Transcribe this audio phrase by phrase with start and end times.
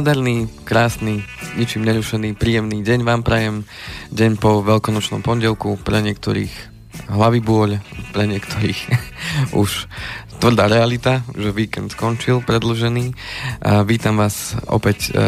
[0.00, 1.28] nádherný, krásny,
[1.60, 3.68] ničím nerušený, príjemný deň vám prajem.
[4.08, 6.48] Deň po veľkonočnom pondelku, pre niektorých
[7.12, 7.84] hlavy bôľ,
[8.16, 8.80] pre niektorých
[9.60, 9.84] už
[10.40, 13.12] tvrdá realita, že víkend skončil predlžený.
[13.60, 15.20] A vítam vás opäť e,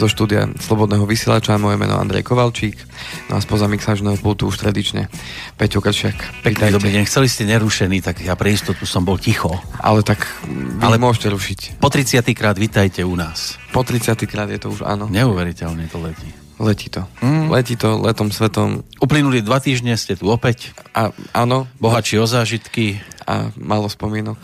[0.00, 1.60] zo štúdia Slobodného vysielača.
[1.60, 2.80] Moje meno Andrej Kovalčík.
[3.28, 5.12] No a spoza mixážneho pultu už tradične
[5.60, 6.40] Peťo Kršiak.
[6.40, 7.04] Pekný dobrý deň.
[7.04, 9.52] Chceli ste nerušený, tak ja pre istotu som bol ticho.
[9.84, 11.60] Ale tak vy Ale môžete rušiť.
[11.76, 12.24] Po 30.
[12.32, 13.60] krát vítajte u nás.
[13.76, 14.16] Po 30.
[14.24, 15.12] krát je to už áno.
[15.12, 16.32] Neuveriteľne to letí.
[16.58, 17.06] Letí to.
[17.22, 17.52] Mm.
[17.52, 18.82] Letí to letom svetom.
[18.98, 20.74] Uplynuli dva týždne, ste tu opäť.
[20.90, 21.70] A, áno.
[21.78, 24.40] Bohači o zážitky a málo spomienok.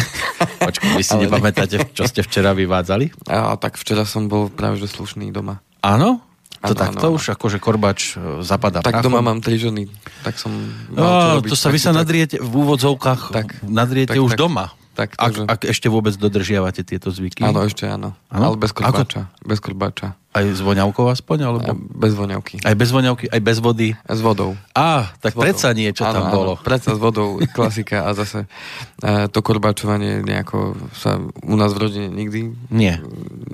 [0.68, 3.32] Počkaj, vy si Ale nepamätáte, čo ste včera vyvádzali?
[3.32, 5.64] A, tak včera som bol práve že slušný doma.
[5.80, 6.20] Áno?
[6.58, 9.14] To ano, takto ano, už akože korbač e, zapadá Tak prachom.
[9.14, 9.86] doma mám tri ženy,
[10.26, 10.50] tak som
[10.90, 14.42] mal no, to, to sa vy sa nadriete v úvodzovkách, tak, nadriete tak, už tak.
[14.42, 14.74] doma.
[14.98, 15.42] Tak, ak, takže...
[15.46, 17.46] ak ešte vôbec dodržiavate tieto zvyky?
[17.46, 18.18] Áno, ešte áno.
[18.34, 18.42] áno?
[18.50, 19.30] Ale bez korbáča.
[19.30, 19.46] Ako...
[19.46, 20.18] Bez korbáča.
[20.34, 21.38] Aj s voňavkou aspoň?
[21.46, 21.70] Alebo...
[21.78, 22.66] Bez voňavky.
[22.66, 23.30] Aj bez voňavky?
[23.30, 23.94] Aj bez vody?
[23.94, 24.58] S vodou.
[24.74, 26.52] Á, tak predsa niečo áno, tam áno, bolo.
[26.58, 28.50] Predsa s vodou, klasika a zase
[28.98, 32.98] e, to korbáčovanie nejako sa u nás v rodine nikdy Nie.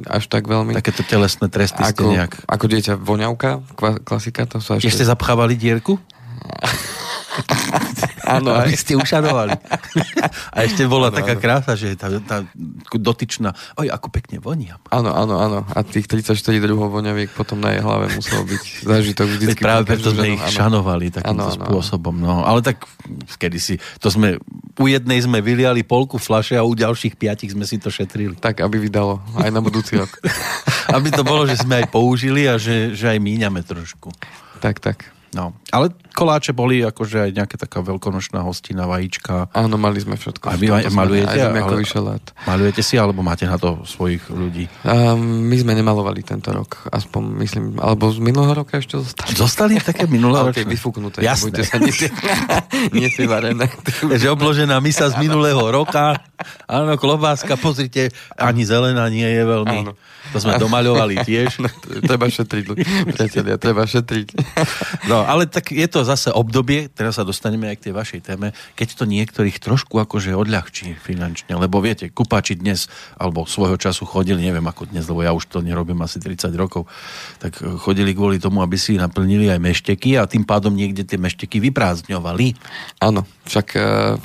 [0.08, 0.72] Až tak veľmi.
[0.72, 2.32] Takéto telesné tresty ako, ste nejak...
[2.48, 3.60] Ako dieťa voňavka,
[4.00, 4.88] klasika, to sa ešte...
[4.88, 6.00] Ešte zapchávali dierku?
[8.24, 9.52] Áno, aby ste ušanovali.
[10.54, 11.42] A ešte bola ano, taká ano.
[11.42, 12.42] krása, že tá, tá
[12.94, 14.80] dotyčná, oj, ako pekne voniam.
[14.88, 15.58] Áno, áno, áno.
[15.76, 19.60] A tých 34 druhov voňaviek potom na jej hlave muselo byť zážitok vždycky.
[19.60, 20.56] Práve preto sme ich ano.
[20.56, 22.14] šanovali takýmto ano, ano, spôsobom.
[22.16, 22.42] No.
[22.42, 22.88] Ale tak
[23.36, 24.40] kedysi, to sme,
[24.80, 28.36] u jednej sme vyliali polku flaše a u ďalších piatich sme si to šetrili.
[28.40, 30.10] Tak, aby vydalo aj na budúci rok.
[30.96, 34.10] aby to bolo, že sme aj použili a že, že aj míňame trošku.
[34.64, 35.13] Tak, tak.
[35.34, 39.50] No, ale koláče boli akože aj nejaká taká veľkonočná hostina, vajíčka.
[39.50, 40.46] Áno, mali sme všetko.
[40.46, 41.42] A vy malujete?
[41.42, 42.22] Aj ale.
[42.46, 44.70] Malujete si, alebo máte na to svojich ľudí?
[44.86, 49.34] Um, my sme nemalovali tento rok, aspoň myslím, alebo z minulého roka ešte zostali.
[49.34, 50.62] Zostali také minulého roka?
[50.62, 51.26] vyfúknuté.
[51.26, 51.66] Jasné.
[51.66, 51.90] Sa, nie,
[53.02, 53.66] nie si varené.
[53.98, 56.22] Takže obložená misa z minulého roka.
[56.70, 59.78] Áno, klobáska, pozrite, ani zelená nie je veľmi.
[59.82, 59.98] Áno.
[60.34, 61.56] To sme domaľovali tiež.
[61.64, 61.70] No,
[62.04, 62.64] treba šetriť,
[63.14, 64.28] priatelia, treba šetriť.
[65.10, 68.56] No, ale tak je to zase obdobie, teraz sa dostaneme aj k tej vašej téme,
[68.74, 72.88] keď to niektorých trošku akože odľahčí finančne, lebo viete, kupáči dnes,
[73.20, 76.88] alebo svojho času chodili, neviem ako dnes, lebo ja už to nerobím asi 30 rokov,
[77.38, 81.60] tak chodili kvôli tomu, aby si naplnili aj mešteky a tým pádom niekde tie mešteky
[81.70, 82.46] vyprázdňovali.
[83.04, 84.16] Áno, však eh,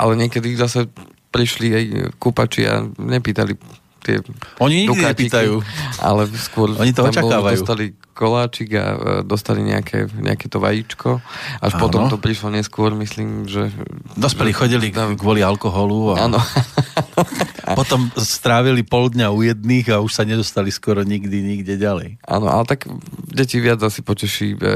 [0.00, 0.90] ale niekedy zase
[1.30, 1.84] prišli aj
[2.18, 3.54] kúpači a nepýtali
[4.00, 4.16] tie
[4.58, 5.60] Oni nikdy nepýtajú.
[6.00, 7.60] Ale skôr Oni to očakávajú.
[7.60, 11.24] Dostali koláčik a e, dostali nejaké, nejaké to vajíčko.
[11.64, 11.80] Až Áno.
[11.80, 13.72] potom to prišlo neskôr, myslím, že...
[14.12, 15.16] Dospeli chodili tam...
[15.16, 16.16] kvôli alkoholu.
[16.18, 16.28] A...
[16.28, 16.36] Áno.
[17.80, 22.20] potom strávili pol dňa u jedných a už sa nedostali skoro nikdy nikde ďalej.
[22.28, 22.84] Áno, ale tak
[23.32, 24.68] deti viac asi poteší, e,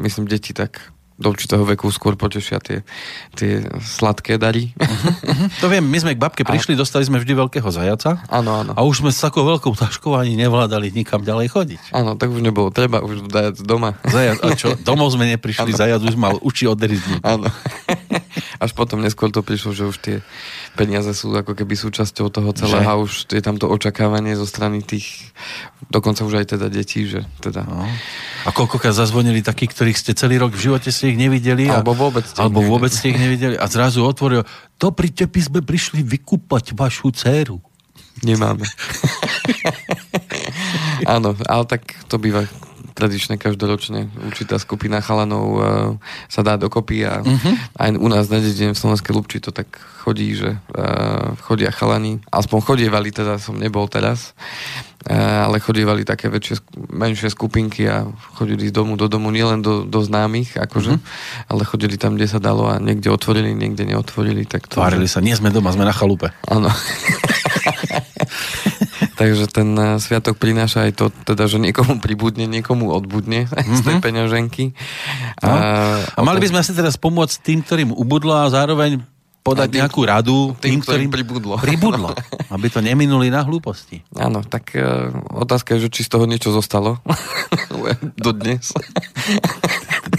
[0.00, 2.84] myslím, deti tak do určitého veku skôr potešia tie,
[3.32, 4.76] tie sladké dary.
[4.76, 5.48] Uh-huh, uh-huh.
[5.64, 6.84] To viem, my sme k babke prišli, a...
[6.84, 8.20] dostali sme vždy veľkého zajaca.
[8.28, 8.72] Áno, áno.
[8.76, 11.82] A už sme s takou veľkou taškou ani nevládali nikam ďalej chodiť.
[11.96, 13.96] Áno, tak už nebolo treba, už zajac doma.
[14.04, 15.80] Zajac, a čo, domov sme neprišli, ano.
[15.80, 17.24] zajac už mal uči odrizniť.
[17.24, 17.48] Áno.
[18.56, 20.16] Až potom neskôr to prišlo, že už tie
[20.74, 22.88] peniaze sú ako keby súčasťou toho celého že?
[22.88, 25.32] a už je tam to očakávanie zo strany tých,
[25.92, 27.64] dokonca už aj teda detí, že teda...
[27.68, 27.84] No.
[28.44, 31.68] A koľkokrát zazvonili takí, ktorých ste celý rok v živote ste ich nevideli?
[31.68, 34.44] A, alebo vôbec ste Alebo vôbec ste ich nevideli a zrazu otvoril,
[34.76, 37.60] to pri tepi sme prišli vykúpať vašu dceru.
[38.24, 38.64] Nemáme.
[41.14, 42.48] Áno, ale tak to býva
[42.96, 45.60] tradične každoročne určitá skupina chalanov uh,
[46.32, 47.54] sa dá dokopy a uh-huh.
[47.76, 52.24] aj u nás na dedine v Slovenskej Lubči to tak chodí, že uh, chodia chalani,
[52.32, 54.32] aspoň chodievali, teda som nebol teraz,
[55.10, 56.62] uh, ale chodievali také väčšie,
[56.94, 58.06] menšie skupinky a
[58.38, 61.50] chodili z domu do domu, nielen do, do známych, akože, uh-huh.
[61.52, 64.46] ale chodili tam, kde sa dalo a niekde otvorili, niekde neotvorili.
[64.46, 66.32] Tak to, Tvárili sa, nie sme doma, sme na chalupe.
[66.48, 66.70] Áno.
[69.16, 73.76] Takže ten eh, sviatok prináša aj to, teda, že niekomu pribudne, niekomu odbudne mm-hmm.
[73.78, 74.02] z tej mhm.
[74.04, 74.64] peňaženky.
[75.40, 75.48] No.
[75.48, 75.60] A,
[76.14, 79.00] a mali by sme asi teraz pomôcť tým, ktorým ubudlo a zároveň
[79.46, 81.54] podať tým, nejakú radu tým, tým ktorým pribudlo.
[81.62, 82.10] pribudlo.
[82.50, 84.02] Aby to neminuli na hlúposti.
[84.18, 86.98] Áno, tak uh, otázka je, že či z toho niečo zostalo
[88.24, 88.74] do dnes.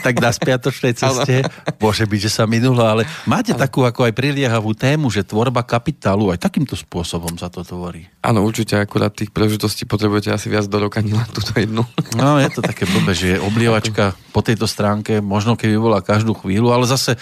[0.02, 1.46] Tak na spiatočnej ceste
[1.80, 6.32] môže byť, že sa minulo, ale máte takú ako aj priliehavú tému, že tvorba kapitálu
[6.34, 8.08] aj takýmto spôsobom sa to tvorí.
[8.24, 11.88] Áno, určite akurát tých príležitostí potrebujete asi viac do roka, len túto jednu.
[12.18, 16.76] No, je to také blbé, že oblievačka po tejto stránke, možno keby bola každú chvíľu,
[16.76, 17.16] ale zase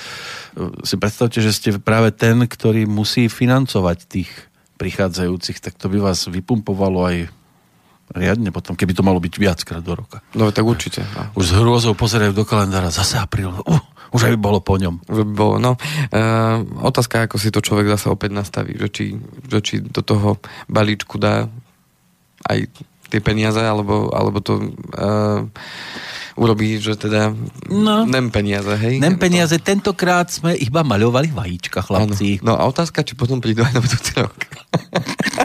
[0.87, 4.31] si predstavte, že ste práve ten, ktorý musí financovať tých
[4.75, 7.31] prichádzajúcich, tak to by vás vypumpovalo aj
[8.13, 10.21] riadne potom, keby to malo byť viackrát do roka.
[10.37, 11.01] No tak určite.
[11.15, 11.33] No.
[11.39, 13.81] Už s hrôzou pozerajú do kalendára, zase apríl, uh,
[14.13, 15.01] už aj by bolo po ňom.
[15.03, 15.75] By bolo, no.
[16.07, 16.19] E,
[16.79, 19.05] otázka, ako si to človek zase opäť nastaví, že či,
[19.51, 20.39] že či do toho
[20.71, 21.51] balíčku dá
[22.47, 22.71] aj
[23.11, 24.67] tie peniaze, alebo, alebo to e,
[26.35, 27.35] urobí, že teda
[27.71, 28.07] no.
[28.07, 29.03] nem peniaze, hej?
[29.03, 29.67] Nem peniaze, to...
[29.67, 32.39] tentokrát sme iba maľovali vajíčka, chlapci.
[32.39, 32.45] Ano.
[32.47, 34.35] No a otázka, či potom prídu aj na budúci rok.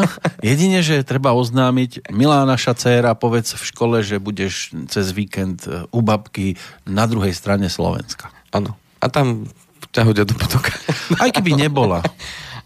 [0.44, 5.86] Jedine, že treba oznámiť, milá naša dcéra, povedz v škole, že budeš cez víkend e,
[5.88, 6.56] u babky
[6.88, 8.32] na druhej strane Slovenska.
[8.52, 8.76] Áno.
[9.02, 9.48] A tam
[9.92, 10.72] ťa hodia do potoka.
[11.20, 12.00] Aj keby nebola.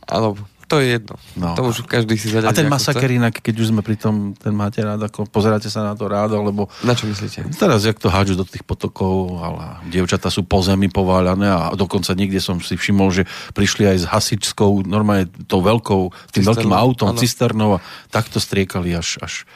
[0.06, 1.14] Alebo to je jedno.
[1.38, 1.54] No.
[1.54, 2.50] To už každý si zariadi.
[2.50, 5.86] A ten masaker inak, keď už sme pri tom, ten máte rád, ako pozeráte sa
[5.86, 6.66] na to rád, alebo...
[6.82, 7.46] Na čo myslíte?
[7.54, 12.18] Teraz, jak to hádžu do tých potokov, ale dievčata sú po zemi pováľané a dokonca
[12.18, 13.22] niekde som si všimol, že
[13.54, 17.20] prišli aj s hasičskou, normálne tou veľkou, tým Cisternou, veľkým autom, ano.
[17.22, 19.46] cisternou a takto striekali až, až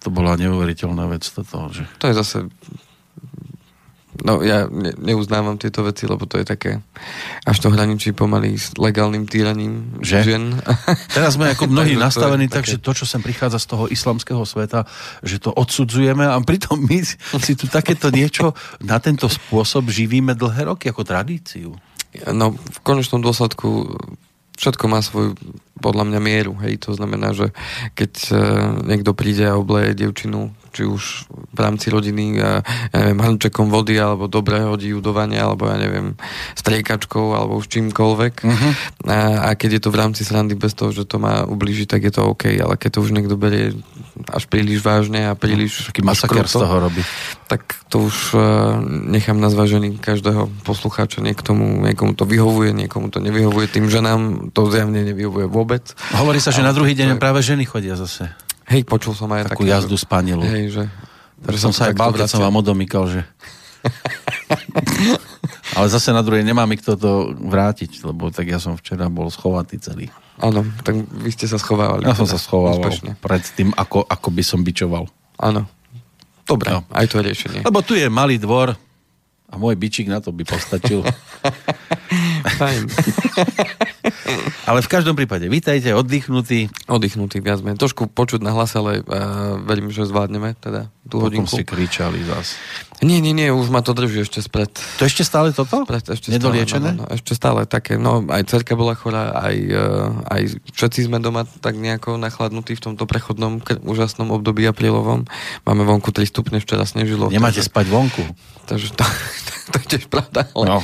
[0.00, 1.26] to bola neuveriteľná vec.
[1.28, 1.84] Toto, že...
[2.00, 2.36] To je zase
[4.20, 6.80] No ja ne, neuznávam tieto veci, lebo to je také
[7.48, 10.20] až to hraničí pomaly s legálnym týraním že?
[10.24, 10.60] žien.
[11.16, 14.84] Teraz sme ako mnohí nastavení tak, že to, čo sem prichádza z toho islamského sveta,
[15.24, 17.00] že to odsudzujeme a pritom my
[17.46, 18.52] si tu takéto niečo
[18.84, 21.72] na tento spôsob živíme dlhé roky ako tradíciu.
[22.34, 23.96] No v konečnom dôsledku
[24.60, 25.38] všetko má svoju
[25.80, 27.56] podľa mňa mieru, hej, to znamená, že
[27.96, 28.36] keď uh,
[28.84, 32.62] niekto príde a obleje devčinu či už v rámci rodiny, ja,
[32.94, 36.14] ja neviem, hrnčekom vody, alebo dobre hodí ju do vane, alebo ja neviem,
[36.56, 38.34] striekačkou, alebo už čímkoľvek.
[38.46, 38.72] Uh-huh.
[39.10, 39.18] A,
[39.50, 42.12] a keď je to v rámci srandy bez toho, že to má ublížiť, tak je
[42.14, 43.74] to OK, ale keď to už niekto berie
[44.28, 45.86] až príliš vážne a príliš...
[45.86, 47.02] No, taký masaker z toho robí.
[47.48, 51.24] Tak to už uh, nechám na zvážení každého poslucháča.
[51.24, 53.66] Niekomu, niekomu to vyhovuje, niekomu to nevyhovuje.
[53.66, 55.82] Tým, že nám to zjavne nevyhovuje vôbec.
[56.14, 58.30] Hovorí sa, že na druhý deň práve ženy chodia zase.
[58.70, 60.06] Hej, počul som aj takú také, jazdu že...
[60.06, 60.46] spanilu.
[60.46, 60.84] Hej, že...
[61.42, 63.26] že som sa aj bál, keď som vám odomýkal, že...
[65.78, 69.26] Ale zase na druhej nemá mi kto to vrátiť, lebo tak ja som včera bol
[69.26, 70.06] schovatý celý.
[70.38, 72.06] Áno, tak vy ste sa schovávali.
[72.06, 75.10] Ja som sa teda schovával pred tým, ako, ako by som bičoval.
[75.42, 75.66] Áno.
[76.46, 76.86] Dobre, no.
[76.94, 77.60] aj to je riešenie.
[77.62, 78.74] Lebo tu je malý dvor,
[79.50, 81.02] a môj bičík na to by postačil.
[82.62, 82.82] Fajn.
[84.70, 86.70] ale v každom prípade, vítajte, oddychnutí.
[86.86, 87.80] Oddychnutí viac menej.
[87.80, 91.50] Trošku počuť na hlas, ale uh, verím, že zvládneme teda tú Potom hodinku.
[91.50, 92.54] si kričali zás.
[93.00, 94.68] Nie, nie, nie, už ma to drží ešte spred.
[95.00, 95.88] To ešte stále toto?
[95.88, 96.92] Spred, ešte Nedoliečené?
[96.92, 99.80] Stále, no, no, ešte stále také, no aj cerka bola chorá, aj, uh,
[100.28, 100.42] aj
[100.76, 105.24] všetci sme doma tak nejako nachladnutí v tomto prechodnom k- úžasnom období aprílovom.
[105.64, 107.32] Máme vonku 3 stupne, včera snežilo.
[107.32, 108.22] Nemáte takže, spať vonku?
[108.68, 109.04] Takže to,
[109.72, 110.44] to je tiež pravda.
[110.52, 110.64] Ale...
[110.68, 110.78] No,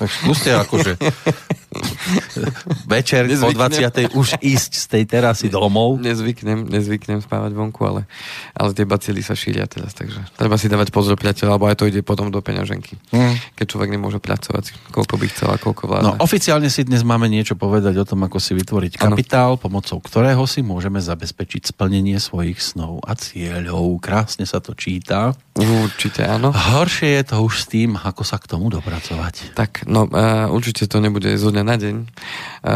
[0.00, 0.96] tak skúste akože
[2.94, 3.56] večer nezvyknem.
[3.56, 4.20] po 20.
[4.20, 5.98] už ísť z tej terasy domov.
[6.00, 8.08] Nezvyknem, nezvyknem spávať vonku, ale,
[8.56, 11.88] ale tie bacily sa šíria teraz, takže treba si dávať pozor, priateľ, alebo aj to
[11.88, 12.98] ide potom do peňaženky.
[13.12, 13.34] Mm.
[13.58, 16.06] Keď človek nemôže pracovať, koľko by chcel a koľko vládne.
[16.16, 19.60] No, oficiálne si dnes máme niečo povedať o tom, ako si vytvoriť kapitál, ano.
[19.60, 23.98] pomocou ktorého si môžeme zabezpečiť splnenie svojich snov a cieľov.
[24.02, 25.34] Krásne sa to číta.
[25.52, 26.48] Určite áno.
[26.52, 29.52] Horšie je to už s tým, ako sa k tomu dopracovať.
[29.52, 31.96] Tak, no uh, určite to nebude zo dňa na deň.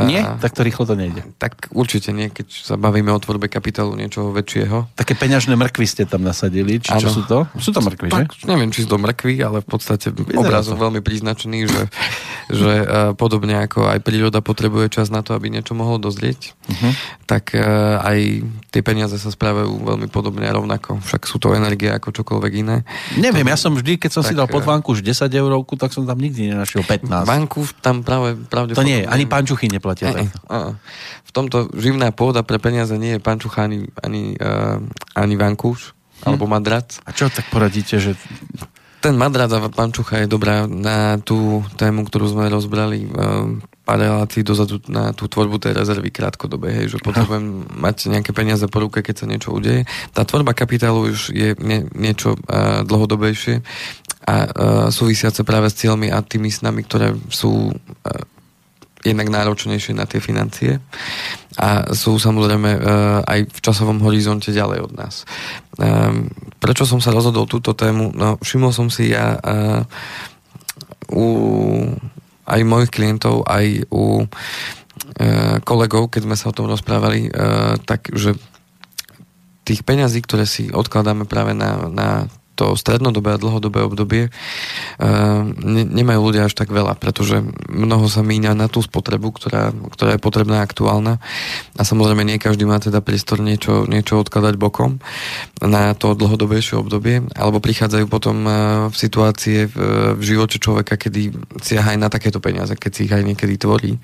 [0.07, 0.27] Nie?
[0.43, 1.23] Tak to rýchlo to nejde.
[1.39, 4.91] Tak určite nie, keď sa bavíme o tvorbe kapitálu niečoho väčšieho.
[4.99, 7.03] Také peňažné mrkvy ste tam nasadili, či ano.
[7.07, 7.47] čo sú to?
[7.59, 8.51] Sú to mrkvy, tak, že?
[8.51, 11.83] Neviem, či sú to mrkvy, ale v podstate obrazom veľmi príznačný, že,
[12.51, 16.93] že uh, podobne ako aj príroda potrebuje čas na to, aby niečo mohlo dozrieť, uh-huh.
[17.31, 18.43] tak uh, aj
[18.75, 20.99] tie peniaze sa správajú veľmi podobne a rovnako.
[21.03, 22.83] Však sú to energie ako čokoľvek iné.
[23.17, 25.95] Neviem, ja som vždy, keď som tak, si dal pod vanku už 10 eurovku, tak
[25.95, 27.07] som tam nikdy nenašiel 15.
[27.25, 28.76] Banku tam práve pravdepodobne...
[28.77, 30.13] To nie, ani pančuchy neplatia.
[30.13, 30.29] tak.
[31.25, 34.79] V tomto živná pôda pre peniaze nie je pančucha ani, ani, uh,
[35.17, 36.25] ani vankúš, hm.
[36.29, 37.01] alebo madrac.
[37.09, 38.13] A čo tak poradíte, že
[39.01, 43.55] ten madrac a pančucha je dobrá na tú tému, ktorú sme rozbrali uh,
[43.87, 48.67] pár relácií dozadu na tú tvorbu tej rezervy krátkodobej, hej, že potrebujem mať nejaké peniaze
[48.67, 49.87] po ruke, keď sa niečo udeje.
[50.11, 53.63] Tá tvorba kapitálu už je nie, niečo uh, dlhodobejšie
[54.27, 54.49] a uh,
[54.91, 58.36] súvisiace práve s cieľmi a tými snami, ktoré sú uh,
[59.07, 60.83] jednak náročnejšie na tie financie
[61.55, 62.81] a sú samozrejme uh,
[63.23, 65.23] aj v časovom horizonte ďalej od nás.
[65.79, 66.27] Um,
[66.59, 68.11] prečo som sa rozhodol túto tému?
[68.13, 69.87] No, všimol som si ja uh,
[71.15, 71.25] u
[72.47, 74.27] aj mojich klientov, aj u e,
[75.67, 77.31] kolegov, keď sme sa o tom rozprávali, e,
[77.83, 78.39] tak že
[79.67, 82.09] tých peňazí, ktoré si odkladáme práve na, na
[82.57, 84.33] to strednodobé a dlhodobé obdobie
[84.97, 90.17] ne, nemajú ľudia až tak veľa, pretože mnoho sa míňa na tú spotrebu, ktorá, ktorá
[90.17, 91.21] je potrebná aktuálna
[91.77, 94.99] a samozrejme nie každý má teda priestor niečo, niečo odkladať bokom
[95.61, 98.49] na to dlhodobejšie obdobie, alebo prichádzajú potom
[98.89, 99.77] v situácie v,
[100.17, 104.01] v živote človeka, kedy siaha aj na takéto peniaze, keď si ich aj niekedy tvorí.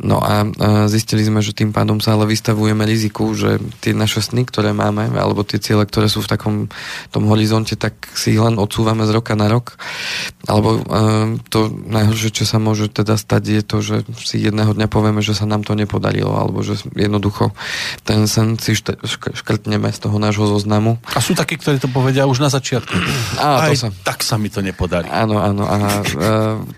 [0.00, 0.48] No a
[0.88, 5.12] zistili sme, že tým pádom sa ale vystavujeme riziku, že tie naše sny, ktoré máme,
[5.12, 6.54] alebo tie ciele, ktoré sú v takom
[7.12, 9.76] tom horizonte, tak si ich len odsúvame z roka na rok.
[10.48, 10.82] Alebo
[11.50, 15.36] to najhoršie, čo sa môže teda stať, je to, že si jedného dňa povieme, že
[15.36, 17.52] sa nám to nepodarilo, alebo že jednoducho
[18.06, 18.74] ten sen si
[19.36, 20.96] škrtneme z toho nášho zoznamu.
[21.12, 22.96] A sú takí, ktorí to povedia už na začiatku.
[23.36, 23.88] A, to sa...
[24.02, 25.10] tak sa mi to nepodarí.
[25.12, 25.64] Áno, áno.
[25.68, 25.90] A, a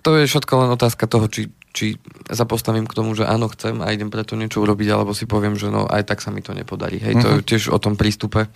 [0.02, 1.96] to je všetko len otázka toho, či či
[2.28, 5.56] sa postavím k tomu, že áno, chcem a idem preto niečo urobiť, alebo si poviem,
[5.56, 7.00] že no aj tak sa mi to nepodarí.
[7.00, 7.24] Hej, uh-huh.
[7.24, 7.48] to je mhm.
[7.48, 8.52] tiež o tom prístupe,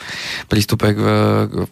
[0.52, 1.00] prístupe k,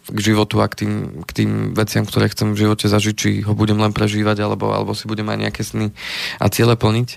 [0.09, 3.53] k životu a k tým, k tým veciam, ktoré chcem v živote zažiť, či ho
[3.53, 5.93] budem len prežívať, alebo, alebo si budem aj nejaké sny
[6.41, 7.09] a ciele plniť.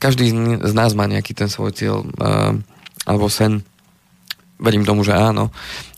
[0.00, 0.32] Každý
[0.64, 2.58] z nás má nejaký ten svoj cieľ uh,
[3.06, 3.62] alebo sen.
[4.62, 5.50] Verím tomu, že áno.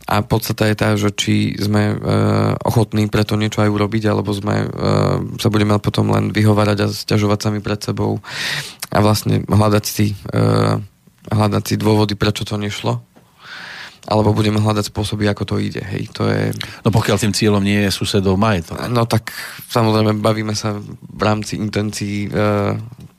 [0.04, 1.97] A podstata je tá, že či sme e,
[2.61, 4.68] ochotní preto niečo aj urobiť, alebo sme, e,
[5.40, 8.21] sa budeme potom len vyhovárať a stiažovať sami pred sebou
[8.92, 10.44] a vlastne hľadať si, e,
[11.33, 13.00] hľadať si dôvody, prečo to nešlo
[14.04, 15.80] alebo budeme hľadať spôsoby, ako to ide.
[15.80, 16.52] Hej, to je...
[16.85, 18.85] No pokiaľ tým cieľom nie je susedov majetok.
[18.92, 19.33] No tak
[19.73, 22.30] samozrejme bavíme sa v rámci intencií e,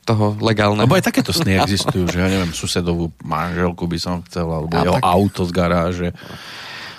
[0.06, 0.86] toho legálneho.
[0.86, 4.86] Lebo aj takéto sny existujú, že ja neviem, susedovú manželku by som chcel, alebo a
[4.86, 5.04] jeho tak...
[5.04, 6.08] auto z garáže.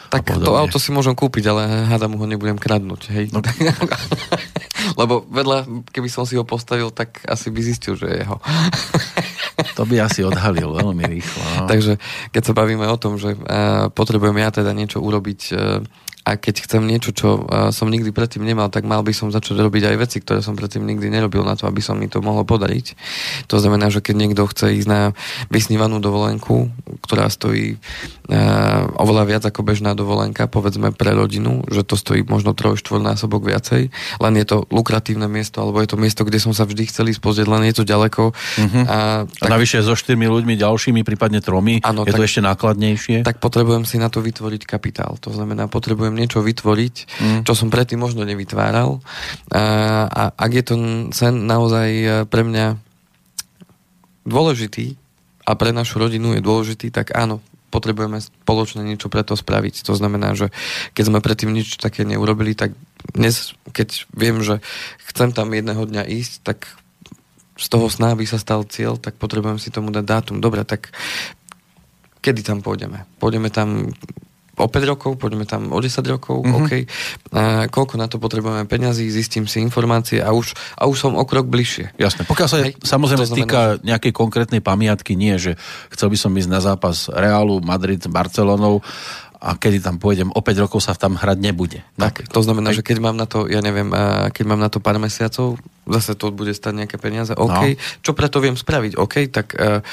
[0.08, 3.26] Tak to auto si môžem kúpiť, ale hada mu ho nebudem kradnúť, hej.
[3.36, 3.44] No.
[5.02, 8.40] Lebo vedľa, keby som si ho postavil, tak asi by zistil, že je jeho.
[9.78, 11.44] to by asi odhalil veľmi rýchlo.
[11.44, 11.68] No.
[11.68, 12.00] Takže
[12.32, 15.84] keď sa bavíme o tom, že uh, potrebujem ja teda niečo urobiť uh,
[16.28, 19.64] a keď chcem niečo, čo uh, som nikdy predtým nemal, tak mal by som začať
[19.64, 22.44] robiť aj veci, ktoré som predtým nikdy nerobil na to, aby som mi to mohlo
[22.44, 23.00] podariť.
[23.48, 25.16] To znamená, že keď niekto chce ísť na
[25.48, 26.68] vysnívanú dovolenku,
[27.08, 32.52] ktorá stojí uh, oveľa viac ako bežná dovolenka, povedzme pre rodinu, že to stojí možno
[32.52, 33.88] troj, štvornásobok viacej,
[34.20, 37.24] len je to lukratívne miesto, alebo je to miesto, kde som sa vždy chcel ísť
[37.24, 38.36] pozrieť, len je to ďaleko.
[38.36, 38.84] Uh-huh.
[38.84, 42.42] A, tak, a navyše so štyrmi ľuďmi ďalšími, prípadne tromi, ano, je tak, to ešte
[42.44, 43.24] nákladnejšie?
[43.24, 45.16] Tak potrebujem si na to vytvoriť kapitál.
[45.24, 47.42] To znamená, potrebujem niečo vytvoriť, mm.
[47.46, 48.98] čo som predtým možno nevytváral.
[49.54, 49.64] A,
[50.10, 50.82] a ak je ten
[51.14, 52.82] sen naozaj e, pre mňa
[54.26, 54.98] dôležitý
[55.48, 57.40] a pre našu rodinu je dôležitý, tak áno,
[57.72, 59.86] potrebujeme spoločne niečo pre to spraviť.
[59.88, 60.52] To znamená, že
[60.98, 62.74] keď sme predtým nič také neurobili, tak
[63.14, 64.60] dnes, keď viem, že
[65.08, 66.68] chcem tam jedného dňa ísť, tak
[67.58, 70.38] z toho sná by sa stal cieľ, tak potrebujem si tomu dať dátum.
[70.40, 70.94] Dobre, tak
[72.22, 73.04] kedy tam pôjdeme?
[73.18, 73.92] Pôjdeme tam
[74.58, 76.58] o 5 rokov, poďme tam o 10 rokov, mm-hmm.
[76.58, 76.72] OK.
[77.38, 81.24] A koľko na to potrebujeme peňazí, zistím si informácie a už, a už som o
[81.30, 81.94] krok bližšie.
[82.02, 82.26] Jasné.
[82.26, 83.86] Pokiaľ sa Hej, samozrejme znamená, týka že...
[83.86, 85.62] nejakej konkrétnej pamiatky, nie, že
[85.94, 88.82] chcel by som ísť na zápas Realu, Madrid, Barcelonou,
[89.38, 91.86] a kedy tam pôjdem, o 5 rokov sa tam hrať nebude.
[91.94, 93.94] Tak, to znamená, že keď mám na to, ja neviem,
[94.34, 97.80] keď mám na to pár mesiacov, zase to bude stať nejaké peniaze, OK, no.
[98.02, 99.86] čo preto viem spraviť, OK, tak uh,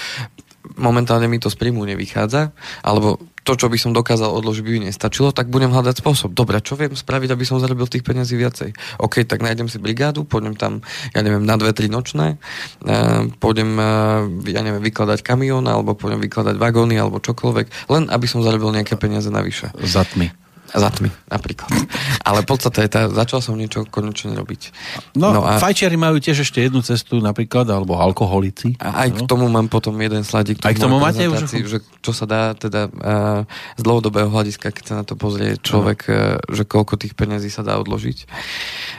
[0.81, 5.31] momentálne mi to z príjmu nevychádza, alebo to, čo by som dokázal odložiť, by nestačilo,
[5.37, 6.33] tak budem hľadať spôsob.
[6.33, 8.73] Dobre, čo viem spraviť, aby som zarobil tých peniazí viacej?
[9.05, 10.81] OK, tak nájdem si brigádu, pôjdem tam,
[11.13, 12.41] ja neviem, na dve, tri nočné,
[12.89, 18.27] uh, pôjdem, uh, ja neviem, vykladať kamión, alebo pôjdem vykladať vagóny, alebo čokoľvek, len aby
[18.27, 19.75] som zarobil nejaké peniaze navyše.
[19.83, 20.05] Za.
[20.75, 21.71] Za tmy, napríklad.
[22.27, 24.75] Ale podstate je tá, začal som niečo konečne robiť.
[25.15, 28.79] No, no a fajčiari majú tiež ešte jednu cestu napríklad, alebo alkoholici.
[28.83, 29.17] A aj no.
[29.19, 30.63] k tomu mám potom jeden sladík.
[30.63, 31.47] Aj k tomu máte už?
[31.47, 33.43] Že čo sa dá teda uh,
[33.79, 37.67] z dlhodobého hľadiska, keď sa na to pozrie človek, uh, že koľko tých peniazí sa
[37.67, 38.19] dá odložiť.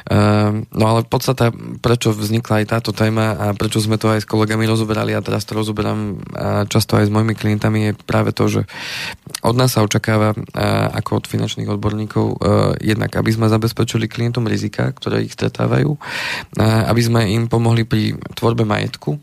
[0.05, 4.29] Uh, no ale podstata, prečo vznikla aj táto téma a prečo sme to aj s
[4.29, 8.46] kolegami rozoberali a teraz to rozoberám uh, často aj s mojimi klientami je práve to,
[8.48, 8.62] že
[9.41, 10.39] od nás sa očakáva uh,
[10.94, 12.38] ako od finančných finančných odborníkov uh,
[12.77, 15.98] jednak, aby sme zabezpečili klientom rizika, ktoré ich stretávajú,
[16.62, 19.17] aby sme im pomohli pri tvorbe majetku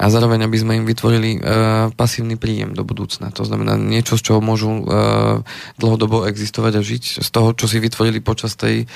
[0.00, 3.28] a zároveň, aby sme im vytvorili uh, pasívny príjem do budúcna.
[3.36, 5.44] To znamená niečo, z čoho môžu uh,
[5.76, 8.88] dlhodobo existovať a žiť, z toho, čo si vytvorili počas tej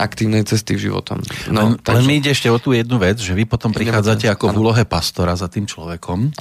[0.00, 1.20] aktívnej cesty v životom.
[1.52, 2.00] No, len, takže...
[2.00, 4.82] len mi ide ešte o tú jednu vec, že vy potom prichádzate ako v úlohe
[4.88, 6.32] pastora za tým človekom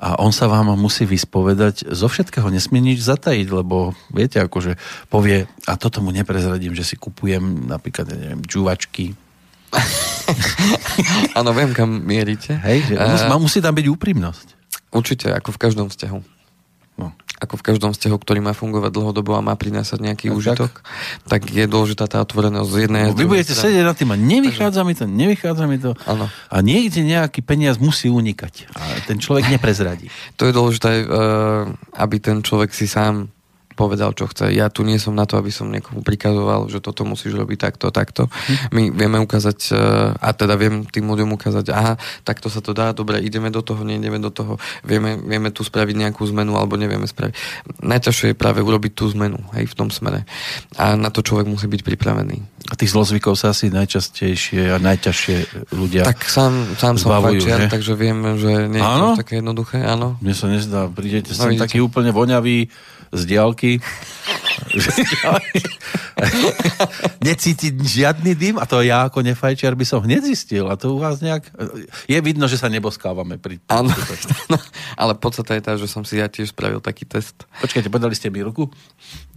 [0.00, 4.80] a on sa vám musí vyspovedať, zo všetkého nesmie nič zatajiť, lebo viete, akože
[5.12, 9.12] povie, a toto mu neprezradím, že si kupujem napríklad, neviem, džuvačky,
[11.38, 12.56] Áno, viem, kam mierite.
[12.62, 14.46] Hej, že uh, musí tam byť úprimnosť.
[14.90, 16.20] Určite, ako v každom vzťahu.
[17.00, 17.16] No.
[17.40, 20.84] ako v každom vzťahu, ktorý má fungovať dlhodobo a má prinášať nejaký No, užitok,
[21.24, 21.48] tak.
[21.48, 23.80] je dôležitá tá otvorenosť z jednej No, vy budete strany.
[23.80, 25.96] sedieť na tým a nevychádza mi to, nevychádza mi to.
[26.04, 26.28] Áno.
[26.28, 28.68] A niekde nejaký peniaz musí unikať.
[28.76, 30.12] A ten človek neprezradí.
[30.36, 31.06] To je dôležité, eh,
[31.96, 33.32] aby ten človek si sám
[33.80, 34.52] povedal, čo chce.
[34.52, 37.88] Ja tu nie som na to, aby som niekomu prikazoval, že toto musíš robiť takto,
[37.88, 38.28] takto.
[38.76, 39.76] My vieme ukázať, eh,
[40.20, 43.80] a teda viem tým ľuďom ukázať, aha, takto sa to dá, dobre, ideme do toho,
[43.80, 47.32] nejdeme do toho, vieme, vieme tu spraviť nejakú zmenu, alebo nevieme spraviť.
[47.80, 50.28] Najťažšie je práve urobiť tú zmenu, hej, v tom smere.
[50.76, 52.36] A na to človek musí byť pripravený.
[52.68, 55.36] A tých zlozvykov sa asi najčastejšie a najťažšie
[55.72, 56.04] ľudia...
[56.04, 57.66] Tak sám, sám som Zbavujú, že?
[57.72, 60.20] takže viem, že nie je to také jednoduché, áno.
[60.20, 61.64] Mne sa nezdá, prídete No, sem vidíte.
[61.66, 62.68] taký úplne voňavý
[63.10, 63.82] z diálky.
[67.26, 71.02] Necítiť žiadny dym a to ja ako nefajčiar by som hneď zistil a to u
[71.02, 71.42] vás nejak...
[72.06, 73.58] Je vidno, že sa neboskávame pri...
[73.72, 73.90] Áno,
[74.94, 77.34] ale podstata je tá, že som si ja tiež spravil taký test.
[77.58, 78.70] Počkajte, podali ste mi ruku?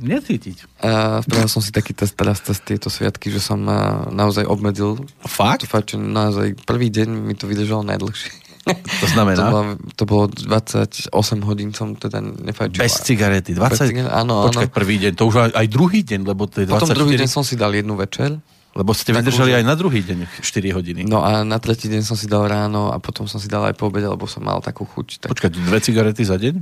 [0.04, 0.84] Necítiť.
[0.84, 5.02] Uh, spravil som si taký test teraz cez tieto sviatky, že som uh, naozaj obmedzil
[5.26, 5.66] Fakt?
[5.66, 6.14] to fajčenie.
[6.14, 8.43] Naozaj prvý deň mi to vydržalo najdlhšie.
[8.64, 9.40] To znamená?
[9.40, 11.12] To bolo, to bolo 28
[11.44, 12.80] hodín som teda nefajčil.
[12.80, 13.52] Bez cigarety.
[13.52, 13.60] 20...
[13.60, 14.76] Bez cigaret, áno, Počkať, áno.
[14.76, 15.12] prvý deň.
[15.20, 16.74] To už aj, aj druhý deň, lebo to je 24...
[16.74, 18.40] Potom druhý deň som si dal jednu večer.
[18.74, 20.44] Lebo ste vydržali aj na druhý deň 4
[20.74, 21.02] hodiny.
[21.06, 23.78] No a na tretí deň som si dal ráno a potom som si dal aj
[23.78, 25.22] po obede, lebo som mal takú chuť.
[25.22, 25.30] Tak...
[25.30, 26.58] Počkať, dve cigarety za deň?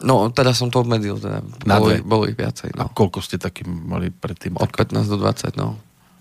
[0.00, 1.16] No, teraz som to obmedzil.
[1.16, 1.40] Teda.
[1.64, 1.96] Na Bolo, dve?
[2.00, 2.72] bolo ich viacej.
[2.74, 2.92] A No.
[2.92, 4.56] koľko ste taký mali predtým?
[4.56, 5.80] Od 15 do 20, no.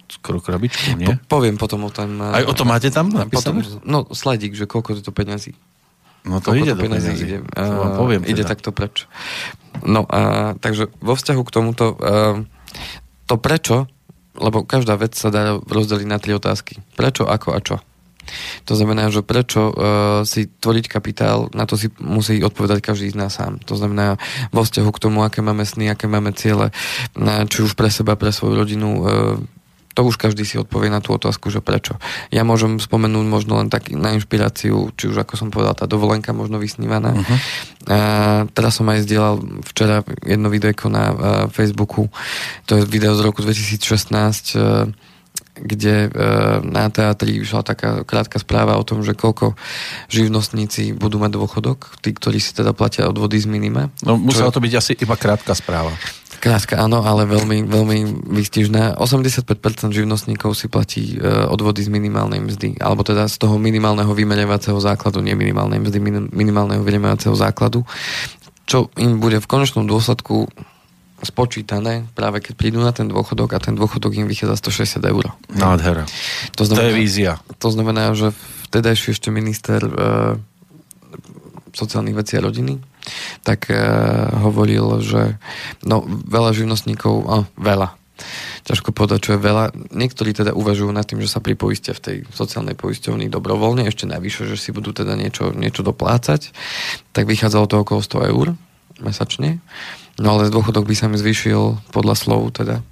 [0.09, 1.05] Skoro krabičku, nie?
[1.29, 2.17] Po, poviem potom o tom...
[2.17, 5.53] Aj o to máte tam Potom, no, sledík, že koľko je to peňazí.
[6.27, 7.11] No to Koľko ide to peniazy.
[7.15, 7.37] ide.
[7.45, 8.51] Eh, poviem ide teda.
[8.51, 9.07] takto preč.
[9.87, 12.43] No a takže vo vzťahu k tomuto eh,
[13.29, 13.87] to prečo,
[14.35, 16.81] lebo každá vec sa dá rozdeliť na tri otázky.
[16.97, 17.77] Prečo, ako a čo.
[18.69, 19.73] To znamená, že prečo uh,
[20.21, 23.57] si tvoriť kapitál, na to si musí odpovedať každý z nás sám.
[23.65, 24.21] To znamená
[24.53, 26.69] vo vzťahu k tomu, aké máme sny, aké máme ciele,
[27.17, 29.05] na, či už pre seba, pre svoju rodinu, uh,
[29.99, 31.99] to už každý si odpovie na tú otázku, že prečo.
[32.31, 36.31] Ja môžem spomenúť možno len tak na inšpiráciu, či už ako som povedal, tá dovolenka
[36.31, 37.19] možno vysnívaná.
[37.19, 37.37] Uh-huh.
[37.91, 37.97] A
[38.55, 41.15] teraz som aj zdieľal včera jedno videjko na uh,
[41.51, 42.07] Facebooku,
[42.63, 44.87] to je video z roku 2016, uh,
[45.59, 46.09] kde e,
[46.63, 49.59] na teatri vyšla taká krátka správa o tom, že koľko
[50.07, 53.91] živnostníci budú mať dôchodok, tí, ktorí si teda platia odvody z minima.
[54.07, 55.91] No musela to byť asi iba krátka správa.
[56.39, 57.97] Krátka, áno, ale veľmi, veľmi
[58.31, 58.95] výstižná.
[58.95, 64.79] 85% živnostníkov si platí e, odvody z minimálnej mzdy, alebo teda z toho minimálneho vymerovacieho
[64.79, 67.83] základu, nie minimálnej mzdy, minim, minimálneho vymerovacieho základu,
[68.63, 70.47] čo im bude v konečnom dôsledku
[71.19, 75.35] spočítané práve keď prídu na ten dôchodok a ten dôchodok im vychádza 160 eur.
[75.51, 76.07] Nádhera.
[76.55, 77.43] To To je vízia.
[77.59, 78.31] to znamená, že
[78.71, 79.91] vtedajší ešte minister e,
[81.75, 82.79] sociálnych vecí a rodiny
[83.43, 83.77] tak e,
[84.43, 85.37] hovoril, že
[85.85, 87.99] no, veľa živnostníkov, oh, veľa,
[88.67, 89.71] ťažko povedať, čo je veľa.
[89.95, 94.45] Niektorí teda uvažujú nad tým, že sa pripoistia v tej sociálnej poisťovni dobrovoľne, ešte navyše,
[94.45, 96.51] že si budú teda niečo, niečo doplácať,
[97.15, 98.47] tak vychádzalo to okolo 100 eur
[98.99, 99.63] mesačne.
[100.19, 102.83] No ale dôchodok by sa mi zvýšil podľa slov teda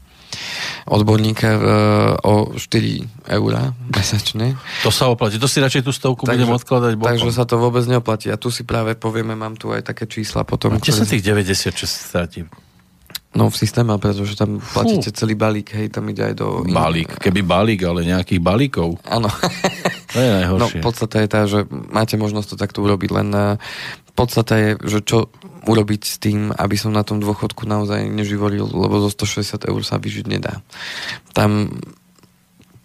[0.88, 1.60] odborníka e,
[2.24, 4.56] o 4 eurá mesačne.
[4.84, 5.40] To sa oplatí.
[5.40, 7.08] To si radšej tú stovku budem odkladať bokom.
[7.16, 8.28] takže sa to vôbec neoplatí.
[8.30, 10.76] A tu si práve povieme, mám tu aj také čísla potom.
[10.76, 12.42] A kde sa ktoré- tých 96 stratí?
[13.38, 16.66] No v systéme, pretože tam platíte celý balík, hej, tam ide aj do...
[16.66, 17.22] Balík.
[17.22, 18.98] Keby balík, ale nejakých balíkov.
[19.06, 19.30] Áno.
[20.08, 20.80] To je No, najhoršie.
[20.82, 23.60] podstata je tá, že máte možnosť to takto urobiť, len eh,
[24.16, 25.28] podstata je, že čo
[25.68, 30.00] urobiť s tým, aby som na tom dôchodku naozaj neživoril, lebo zo 160 eur sa
[30.00, 30.64] vyžiť nedá.
[31.36, 31.76] Tam,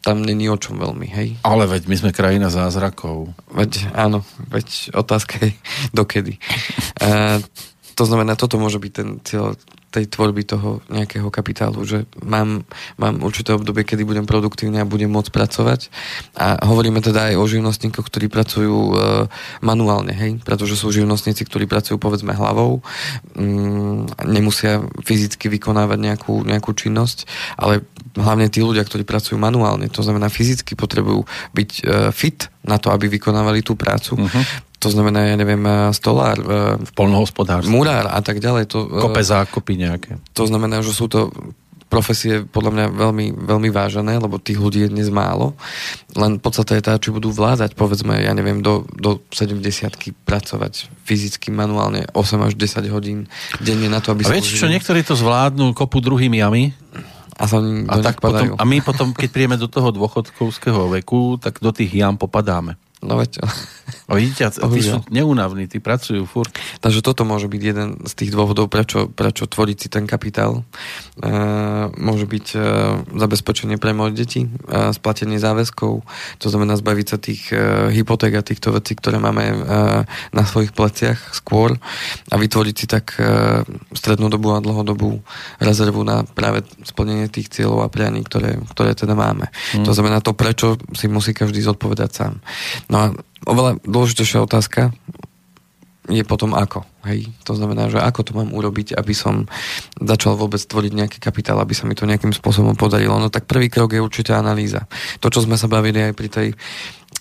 [0.03, 1.29] tam není o čom veľmi, hej.
[1.47, 3.31] Ale veď my sme krajina zázrakov.
[3.49, 5.55] Veď áno, veď otázka je
[5.95, 6.43] dokedy.
[6.99, 7.39] Uh,
[7.95, 9.55] to znamená, toto môže byť ten cieľ
[9.93, 12.65] tej tvorby toho nejakého kapitálu, že mám,
[12.97, 15.93] mám určité obdobie, kedy budem produktívny a budem môcť pracovať.
[16.33, 18.93] A hovoríme teda aj o živnostníkoch, ktorí pracujú e,
[19.61, 22.81] manuálne, hej, pretože sú živnostníci, ktorí pracujú povedzme hlavou,
[23.37, 27.29] mm, nemusia fyzicky vykonávať nejakú, nejakú činnosť,
[27.61, 27.85] ale
[28.17, 31.83] hlavne tí ľudia, ktorí pracujú manuálne, to znamená fyzicky potrebujú byť e,
[32.17, 34.17] fit na to, aby vykonávali tú prácu.
[34.17, 34.72] Uh-huh.
[34.83, 37.71] To znamená, ja neviem, e, stolár, e, V polnohospodárstve.
[37.71, 38.67] murár a tak ďalej.
[38.75, 40.11] To, e, Kope zákopy nejaké.
[40.35, 41.31] to znamená, že sú to
[41.93, 45.53] profesie podľa mňa veľmi, veľmi vážené, lebo tých ľudí je dnes málo.
[46.17, 49.61] Len podstata je tá, či budú vládať, povedzme, ja neviem, do, do 70
[50.25, 53.29] pracovať fyzicky, manuálne 8 až 10 hodín
[53.61, 56.73] denne na to, aby A viete čo, niektorí to zvládnu kopu druhými jamy
[57.37, 61.61] a, sa a, tak potom, a my potom, keď príjeme do toho dôchodkovského veku, tak
[61.61, 62.81] do tých jam popadáme.
[63.03, 63.43] No veď...
[64.07, 66.55] O, vidíte, tí sú neunavní, tí pracujú furt.
[66.79, 70.63] Takže toto môže byť jeden z tých dôvodov, prečo, prečo tvoriť si ten kapitál.
[71.19, 71.31] E,
[71.99, 72.59] môže byť e,
[73.11, 74.49] zabezpečenie pre moje deti, e,
[74.95, 76.07] splatenie záväzkov,
[76.39, 79.57] to znamená zbaviť sa tých e, hypoték a týchto vecí, ktoré máme e,
[80.31, 81.75] na svojich pleciach skôr
[82.31, 85.25] a vytvoriť si tak e, strednodobú a dlhodobú
[85.59, 89.51] rezervu na práve splnenie tých cieľov a prianí, ktoré, ktoré teda máme.
[89.75, 89.85] Mm.
[89.89, 92.35] To znamená to, prečo si musí každý zodpovedať sám.
[92.93, 93.07] No a
[93.49, 94.93] oveľa dôležitejšia otázka
[96.11, 96.85] je potom ako.
[97.07, 97.31] Hej?
[97.47, 99.47] To znamená, že ako to mám urobiť, aby som
[99.97, 103.17] začal vôbec tvoriť nejaký kapitál, aby sa mi to nejakým spôsobom podarilo.
[103.17, 104.85] No tak prvý krok je určite analýza.
[105.23, 106.49] To, čo sme sa bavili aj pri tej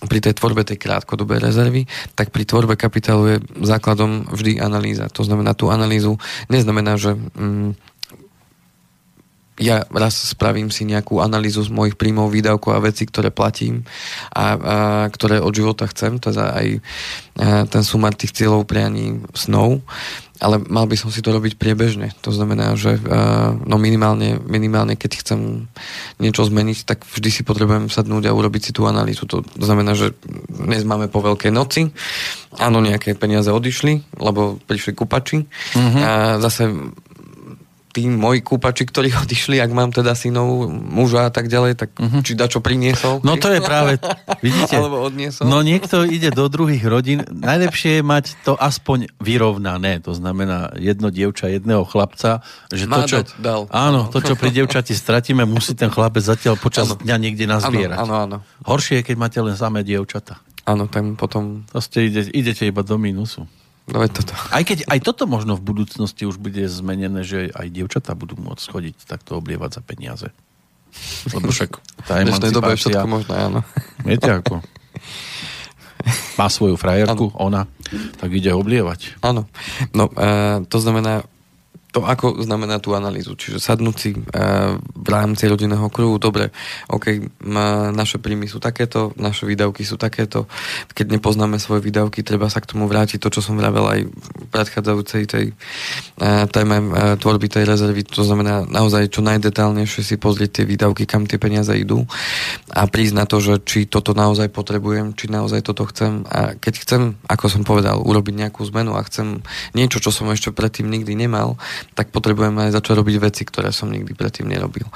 [0.02, 1.86] pri tej tvorbe tej krátkodobej rezervy,
[2.18, 5.06] tak pri tvorbe kapitálu je základom vždy analýza.
[5.14, 6.18] To znamená, tú analýzu
[6.50, 7.91] neznamená, že mm,
[9.60, 13.84] ja raz spravím si nejakú analýzu z mojich príjmov, výdavkov a vecí, ktoré platím
[14.32, 14.76] a, a
[15.12, 16.80] ktoré od života chcem, teda aj a,
[17.68, 19.84] ten sumár tých cieľov, prianí, snov,
[20.40, 22.16] ale mal by som si to robiť priebežne.
[22.24, 25.68] To znamená, že a, no minimálne, minimálne, keď chcem
[26.16, 29.28] niečo zmeniť, tak vždy si potrebujem sadnúť a urobiť si tú analýzu.
[29.28, 30.16] To znamená, že
[30.48, 31.92] dnes máme po veľkej noci,
[32.56, 36.02] áno, nejaké peniaze odišli, lebo prišli kupači mm-hmm.
[36.02, 36.10] a
[36.40, 36.72] zase
[37.92, 42.24] tí moji kúpači, ktorí odišli, ak mám teda synov, muža a tak ďalej, tak uh-huh.
[42.24, 43.20] či da čo priniesol.
[43.22, 44.00] No to je práve,
[44.40, 45.46] vidíte, Alebo odniesol.
[45.46, 51.12] no niekto ide do druhých rodín, najlepšie je mať to aspoň vyrovnané, to znamená jedno
[51.12, 52.40] dievča, jedného chlapca,
[52.72, 53.60] že Má to, čo, dať, dal.
[53.68, 57.04] áno, to, čo pri dievčati stratíme, musí ten chlapec zatiaľ počas ano.
[57.04, 58.00] dňa niekde nazbierať.
[58.00, 58.64] Áno, áno, áno.
[58.64, 60.40] Horšie je, keď máte len samé dievčata.
[60.62, 61.66] Áno, tam potom...
[61.74, 63.44] To ste ide, idete iba do mínusu.
[63.92, 64.32] No je toto.
[64.48, 68.64] Aj keď aj toto možno v budúcnosti už bude zmenené, že aj dievčatá budú môcť
[68.64, 70.28] chodiť takto oblievať za peniaze.
[71.32, 71.76] Lebo však
[72.08, 72.56] tá emancipácia...
[72.56, 73.60] dobe je všetko možné, áno.
[74.04, 74.64] Viete ako?
[76.40, 77.38] Má svoju frajerku, ano.
[77.38, 77.62] ona,
[78.16, 79.20] tak ide oblievať.
[79.20, 79.46] Áno.
[79.92, 81.24] No, e, to znamená,
[81.92, 83.36] to ako znamená tú analýzu.
[83.36, 86.48] Čiže sadnúť si uh, v rámci rodinného kruhu, dobre,
[86.88, 87.28] OK,
[87.92, 90.48] naše príjmy sú takéto, naše výdavky sú takéto.
[90.96, 94.26] Keď nepoznáme svoje výdavky, treba sa k tomu vrátiť to, čo som vravel aj v
[94.48, 98.08] predchádzajúcej tej uh, téme uh, tvorby tej rezervy.
[98.08, 102.08] To znamená naozaj čo najdetálnejšie si pozrieť tie výdavky, kam tie peniaze idú
[102.72, 106.24] a prísť na to, že či toto naozaj potrebujem, či naozaj toto chcem.
[106.32, 109.44] A keď chcem, ako som povedal, urobiť nejakú zmenu a chcem
[109.76, 111.60] niečo, čo som ešte predtým nikdy nemal,
[111.92, 114.86] tak potrebujem aj začať robiť veci, ktoré som nikdy predtým nerobil.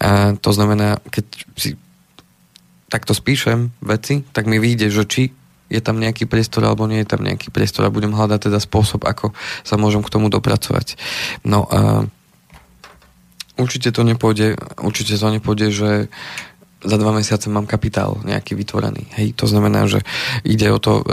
[0.00, 1.24] A to znamená, keď
[1.56, 1.70] si
[2.86, 5.22] takto spíšem veci, tak mi vyjde, že či
[5.66, 9.02] je tam nejaký priestor alebo nie je tam nejaký priestor a budem hľadať teda spôsob,
[9.02, 9.34] ako
[9.66, 10.94] sa môžem k tomu dopracovať.
[11.42, 12.06] No a
[13.58, 15.90] určite to nepôjde, určite to nepôjde, že
[16.86, 19.10] za dva mesiace mám kapitál nejaký vytvorený.
[19.18, 20.06] Hej, to znamená, že
[20.46, 21.04] ide o to e,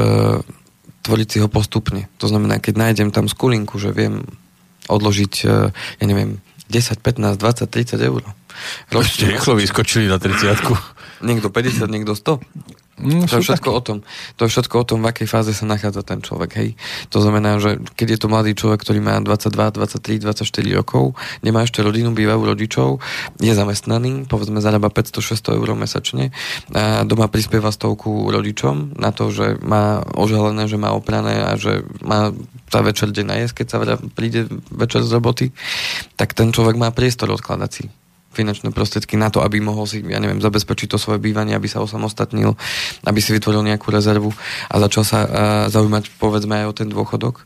[1.01, 2.05] tvoriť si ho postupne.
[2.21, 4.21] To znamená, keď nájdem tam skulinku, že viem
[4.87, 6.39] odložiť, e, ja neviem,
[6.71, 8.21] 10, 15, 20, 30 eur.
[8.89, 10.63] Ročne rýchlo vyskočili na 30
[11.23, 12.43] Niekto 50, niekto 100.
[12.93, 13.97] Mm, to, je všetko o tom,
[14.37, 16.51] to je všetko o tom, v akej fáze sa nachádza ten človek.
[16.61, 16.69] Hej.
[17.09, 21.65] To znamená, že keď je to mladý človek, ktorý má 22, 23, 24 rokov, nemá
[21.65, 23.01] ešte rodinu, býva u rodičov,
[23.41, 26.29] je zamestnaný, povedzme zarába 500-600 eur mesačne
[26.69, 31.81] a doma prispieva stovku rodičom na to, že má ožalené, že má oprané a že
[32.05, 32.29] má
[32.69, 33.77] sa večer deň najesť, keď sa
[34.13, 35.45] príde večer z roboty,
[36.13, 37.85] tak ten človek má priestor odkladať si
[38.33, 41.79] finančné prostriedky na to, aby mohol si, ja neviem, zabezpečiť to svoje bývanie, aby sa
[41.85, 42.57] osamostatnil,
[43.05, 44.33] aby si vytvoril nejakú rezervu
[44.67, 45.29] a začal sa uh,
[45.69, 47.45] zaujímať, povedzme, aj o ten dôchodok.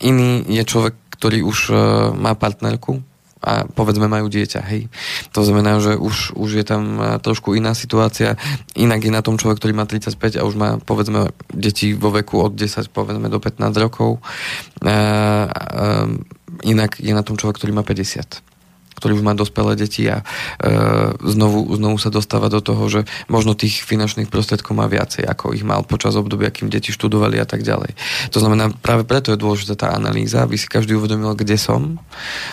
[0.00, 1.78] Iný je človek, ktorý už uh,
[2.14, 3.02] má partnerku,
[3.38, 4.90] a povedzme majú dieťa, hej.
[5.30, 8.34] To znamená, že už, už je tam trošku iná situácia,
[8.74, 12.42] inak je na tom človek, ktorý má 35 a už má povedzme deti vo veku
[12.42, 14.18] od 10 povedzme do 15 rokov.
[14.82, 14.94] E, e,
[16.66, 18.47] inak je na tom človek, ktorý má 50
[18.98, 20.24] ktorý už má dospelé deti a e,
[21.22, 25.62] znovu, znovu sa dostáva do toho, že možno tých finančných prostriedkov má viacej, ako ich
[25.62, 27.94] mal počas obdobia, kým deti študovali a tak ďalej.
[28.34, 32.02] To znamená, práve preto je dôležitá tá analýza, aby si každý uvedomil, kde som,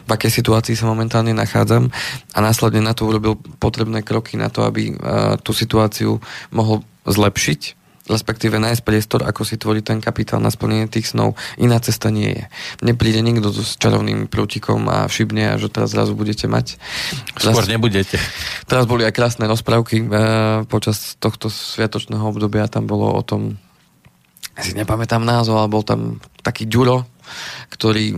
[0.06, 1.90] v akej situácii sa momentálne nachádzam
[2.32, 4.94] a následne na to urobil potrebné kroky na to, aby e,
[5.42, 6.22] tú situáciu
[6.54, 11.34] mohol zlepšiť respektíve nájsť priestor, ako si tvorí ten kapitál na splnenie tých snov.
[11.58, 12.44] Iná cesta nie je.
[12.86, 16.78] Nepríde nikto s čarovným prútikom a všibne a že teraz zrazu budete mať.
[17.34, 18.22] Teraz, Skôr nebudete.
[18.70, 20.08] Teraz boli aj krásne rozprávky e,
[20.70, 22.70] počas tohto sviatočného obdobia.
[22.70, 23.58] Tam bolo o tom,
[24.62, 27.04] si nepamätám názov, ale bol tam taký Ďuro,
[27.74, 28.16] ktorý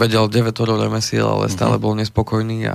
[0.00, 1.84] vedel 9 remesiel, ale stále mm-hmm.
[1.84, 2.74] bol nespokojný a,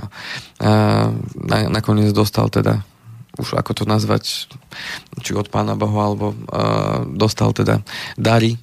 [1.34, 2.86] na, nakoniec dostal teda
[3.40, 4.50] už ako to nazvať,
[5.24, 7.80] či od pána Bohu, alebo uh, dostal teda
[8.20, 8.60] dary.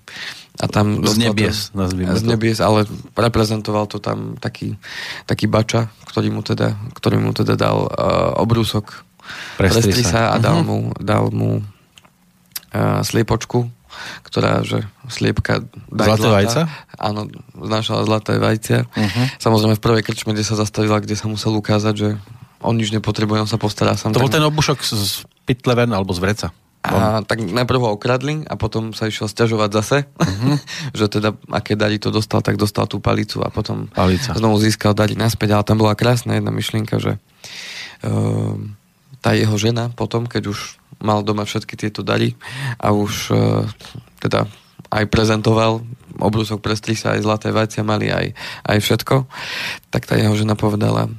[0.59, 2.83] A tam z nebies, to, Z nebies, ale
[3.15, 4.75] reprezentoval to tam taký,
[5.23, 9.07] taký bača, ktorý mu teda, ktorý mu teda dal uh, obrúsok
[9.55, 10.67] prestri sa a dal uh-huh.
[10.67, 13.71] mu, dal mu uh, sliepočku,
[14.27, 15.63] ktorá, že sliepka
[15.95, 16.61] Zlaté zlata, vajca?
[16.99, 17.21] Áno,
[17.55, 18.83] znášala zlaté vajcia.
[18.83, 19.25] Uh-huh.
[19.39, 22.09] Samozrejme v prvej krčme, kde sa zastavila, kde sa musel ukázať, že
[22.61, 24.15] on nič nepotrebuje, on sa postará sám.
[24.15, 26.47] To bol ten obušok z pitleven alebo z vreca.
[26.79, 30.55] A tak najprv ho okradli a potom sa išiel stiažovať zase, uh-huh.
[30.99, 34.31] že teda aké dary to dostal, tak dostal tú palicu a potom Palica.
[34.31, 38.55] znovu získal dary naspäť, ale tam bola krásna jedna myšlienka, že uh,
[39.19, 42.39] tá jeho žena potom, keď už mal doma všetky tieto dary
[42.79, 43.67] a už uh,
[44.23, 44.47] teda
[44.89, 45.83] aj prezentoval
[46.19, 46.63] obrúsok
[46.95, 49.15] sa aj zlaté vajcia mali aj, aj všetko,
[49.91, 51.11] tak tá jeho žena povedala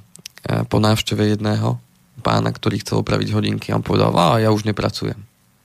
[0.69, 1.81] po návšteve jedného
[2.21, 5.19] pána, ktorý chcel opraviť hodinky a on povedal, a ja už nepracujem.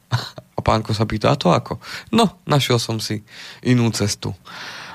[0.56, 1.84] A pánko sa pýta, a to ako?
[2.16, 3.28] No, našiel som si
[3.60, 4.32] inú cestu.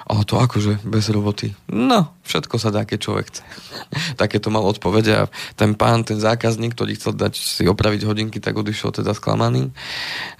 [0.08, 1.52] A to akože bez roboty?
[1.68, 3.44] No, všetko sa dá, keď človek chce.
[4.20, 5.28] Také to mal odpovede a
[5.60, 9.68] ten pán, ten zákazník, ktorý chcel dať si opraviť hodinky, tak odišiel teda sklamaný.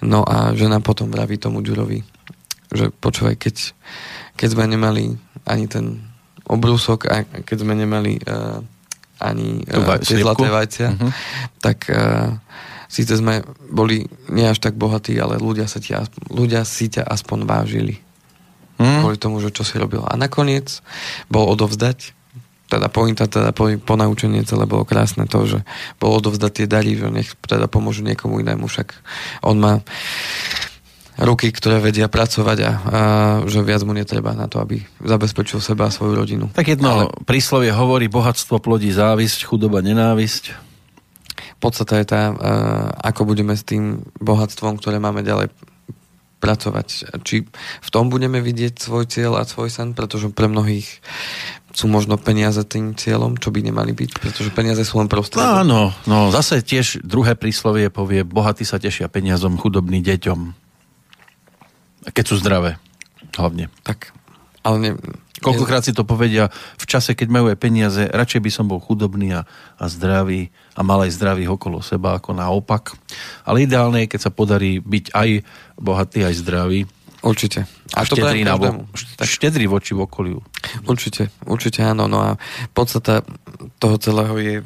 [0.01, 2.01] No a žena potom vraví tomu Ďurovi,
[2.73, 3.77] že počúvaj, keď,
[4.41, 6.01] keď sme nemali ani ten
[6.49, 8.59] obrúsok, a keď sme nemali uh,
[9.21, 11.11] ani uh, tie zlaté vajcia, uh-huh.
[11.61, 12.33] tak uh,
[12.89, 15.93] síce sme boli nie až tak bohatí, ale ľudia, sa ti,
[16.27, 17.95] ľudia si ťa aspoň vážili.
[18.81, 19.05] Hmm.
[19.05, 20.01] Kvôli tomu, že čo si robil.
[20.01, 20.81] A nakoniec
[21.29, 22.17] bol odovzdať
[22.71, 25.59] teda pointa, teda po, ponaučenie celé bolo krásne to, že
[25.99, 28.95] bol odovzdať tie dary, že nech teda pomôžu niekomu inému, však
[29.43, 29.73] on má
[31.21, 32.71] ruky, ktoré vedia pracovať a, a
[33.45, 36.45] že viac mu netreba na to, aby zabezpečil seba a svoju rodinu.
[36.49, 37.03] Tak jedno Ale...
[37.29, 40.71] príslovie hovorí, bohatstvo plodí závisť, chudoba nenávisť
[41.61, 42.35] podstata je tá, uh,
[43.05, 45.53] ako budeme s tým bohatstvom, ktoré máme ďalej
[46.41, 47.21] pracovať.
[47.21, 47.45] Či
[47.85, 50.89] v tom budeme vidieť svoj cieľ a svoj sen, pretože pre mnohých
[51.71, 55.45] sú možno peniaze tým cieľom, čo by nemali byť, pretože peniaze sú len prostredie.
[55.45, 60.39] No, áno, no zase tiež druhé príslovie povie, bohatí sa tešia peniazom, chudobní deťom.
[62.09, 62.81] Keď sú zdravé,
[63.37, 63.69] hlavne.
[63.85, 64.15] Tak,
[64.65, 64.91] ale ne,
[65.41, 69.33] Koľkokrát si to povedia v čase, keď majú aj peniaze, radšej by som bol chudobný
[69.33, 69.41] a,
[69.81, 72.93] a zdravý a mal aj zdravých okolo seba ako naopak.
[73.41, 75.29] Ale ideálne je, keď sa podarí byť aj
[75.81, 76.85] bohatý, aj zdravý.
[77.25, 77.65] Určite.
[77.97, 78.85] A, a štedrý, na vo,
[79.25, 80.39] štedrý voči v okoliu.
[80.85, 82.05] Určite, určite áno.
[82.05, 82.29] No a
[82.77, 83.25] podstata
[83.81, 84.65] toho celého je e,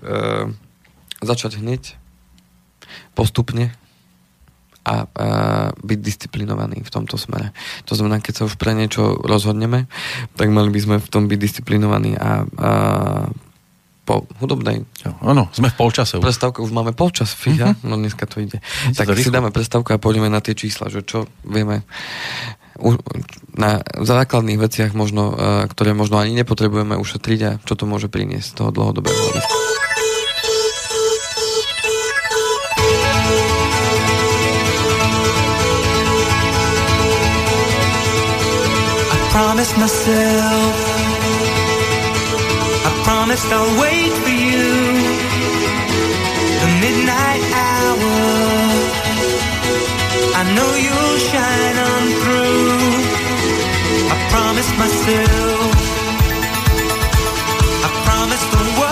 [1.24, 1.96] začať hneď,
[3.16, 3.72] postupne,
[4.86, 5.28] a, a
[5.74, 7.52] byť disciplinovaný v tomto smere.
[7.90, 9.90] To znamená, keď sa už pre niečo rozhodneme,
[10.38, 12.70] tak mali by sme v tom byť disciplinovaní a, a
[14.06, 14.86] po hudobnej.
[15.26, 16.24] Áno, sme v polčase už.
[16.62, 17.90] Už máme polčas, fíha, uh-huh.
[17.90, 18.62] no dneska to ide.
[18.62, 21.82] Ide tak to si dáme prestávku a pôjdeme na tie čísla, že čo vieme
[23.56, 25.36] na základných veciach možno, e,
[25.72, 29.85] ktoré možno ani nepotrebujeme ušetriť a čo to môže priniesť z toho dlhodobého hľadiska.
[39.36, 40.76] Promised myself.
[42.88, 44.68] I promised I'll wait for you.
[46.62, 48.16] The midnight hour.
[50.40, 52.76] I know you'll shine on through.
[54.14, 55.74] I promised myself.
[57.88, 58.85] I promised the world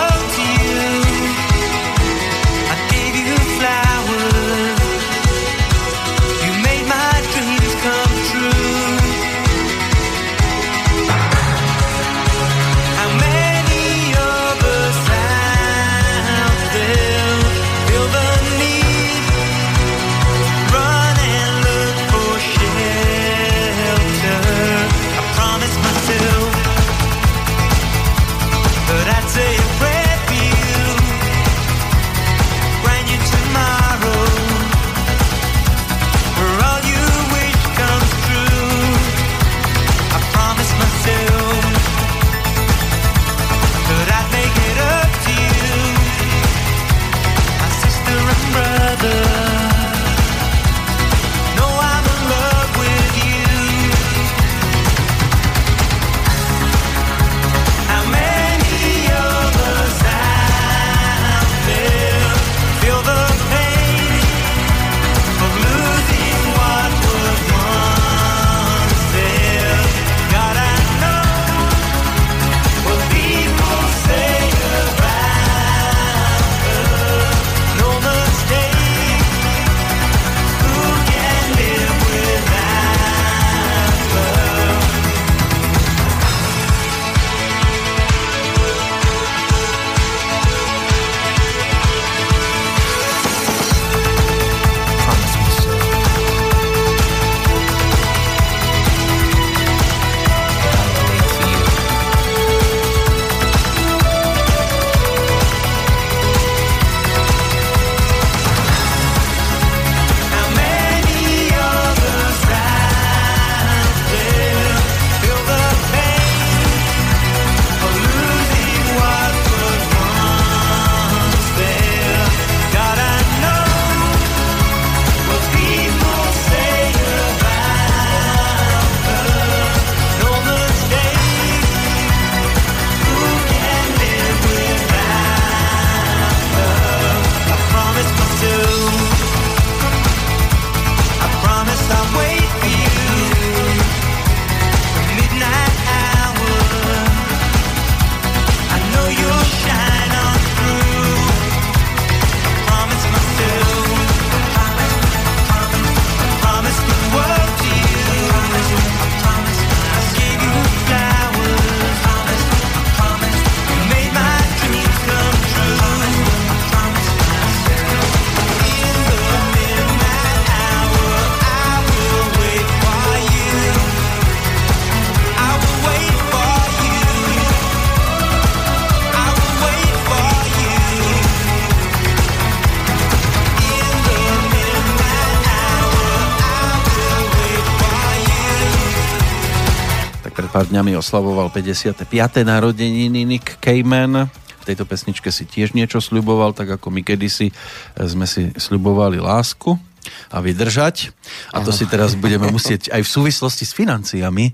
[190.84, 192.04] dňami oslavoval 55.
[192.44, 194.28] narodeniny Nick Cayman.
[194.28, 197.56] V tejto pesničke si tiež niečo sľuboval, tak ako my kedysi
[197.96, 199.80] sme si sľubovali lásku
[200.28, 201.08] a vydržať.
[201.56, 204.52] A to si teraz budeme musieť aj v súvislosti s financiami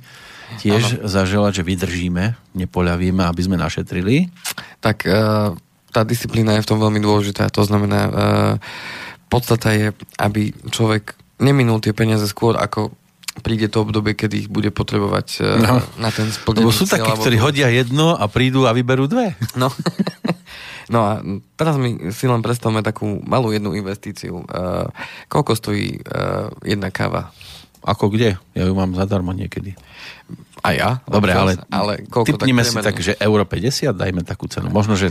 [0.62, 1.10] tiež ano.
[1.10, 4.30] zaželať, že vydržíme, nepoľavíme, aby sme našetrili.
[4.78, 5.50] Tak uh,
[5.90, 7.50] tá disciplína je v tom veľmi dôležitá.
[7.58, 8.12] To znamená, uh,
[9.26, 12.94] podstata je, aby človek neminul tie peniaze skôr, ako
[13.40, 15.74] príde to obdobie, kedy ich bude potrebovať uh, no.
[15.98, 19.34] na ten splnený Lebo sú takí, ktorí hodia jedno a prídu a vyberú dve.
[19.56, 19.72] No.
[20.94, 21.12] no a
[21.56, 24.46] teraz mi si len predstavme takú malú jednu investíciu.
[24.46, 24.86] Uh,
[25.26, 27.32] koľko stojí uh, jedna káva?
[27.80, 28.36] Ako kde?
[28.52, 29.72] Ja ju mám zadarmo niekedy.
[30.60, 30.90] A ja?
[31.08, 34.68] Dobre, ale, ale koľko typnime tak si tak, že euro 50, dajme takú cenu.
[34.68, 35.10] Možno, že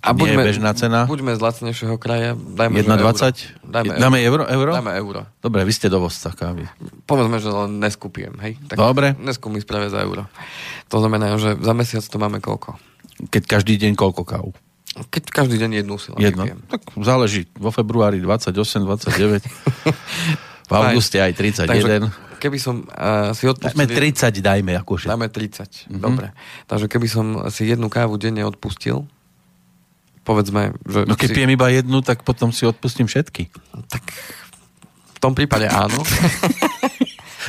[0.00, 1.04] a buďme, nie je bežná cena.
[1.04, 2.32] Buďme z lacnejšieho kraja.
[2.36, 3.66] Dajme 1,20?
[3.68, 4.44] Dajme, dáme euro.
[4.48, 4.70] euro?
[4.72, 5.20] Dáme euro.
[5.44, 6.64] Dobre, vy ste dovozca kávy.
[7.04, 8.56] Povedzme, že len neskúpiem, hej?
[8.72, 9.12] Tak Dobre.
[9.20, 10.24] Neskú mi spravia za euro.
[10.88, 12.80] To znamená, že za mesiac to máme koľko?
[13.28, 14.50] Keď každý deň koľko kávu?
[14.96, 16.48] Keď každý deň jednu si Jedno.
[16.72, 17.44] Tak záleží.
[17.60, 18.56] Vo februári 28,
[18.88, 19.44] 29.
[20.70, 21.68] v auguste aj 31.
[21.68, 21.94] Takže,
[22.36, 23.74] keby som uh, si odpustil...
[23.74, 25.06] Dajme 30, dajme akože.
[25.10, 26.00] Dáme 30, mm-hmm.
[26.00, 26.32] dobre.
[26.70, 29.04] Takže keby som si jednu kávu denne odpustil,
[30.26, 31.06] povedzme, že...
[31.06, 31.36] No keď si...
[31.36, 33.48] pijem iba jednu, tak potom si odpustím všetky.
[33.88, 34.02] Tak
[35.16, 35.96] v tom prípade áno.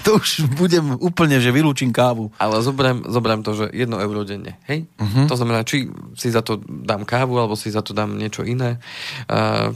[0.08, 2.32] to už budem úplne, že vylúčim kávu.
[2.40, 4.56] Ale zoberiem, zoberiem to, že jedno euro denne.
[4.72, 4.88] Hej?
[4.96, 5.28] Uh-huh.
[5.28, 8.80] To znamená, či si za to dám kávu, alebo si za to dám niečo iné,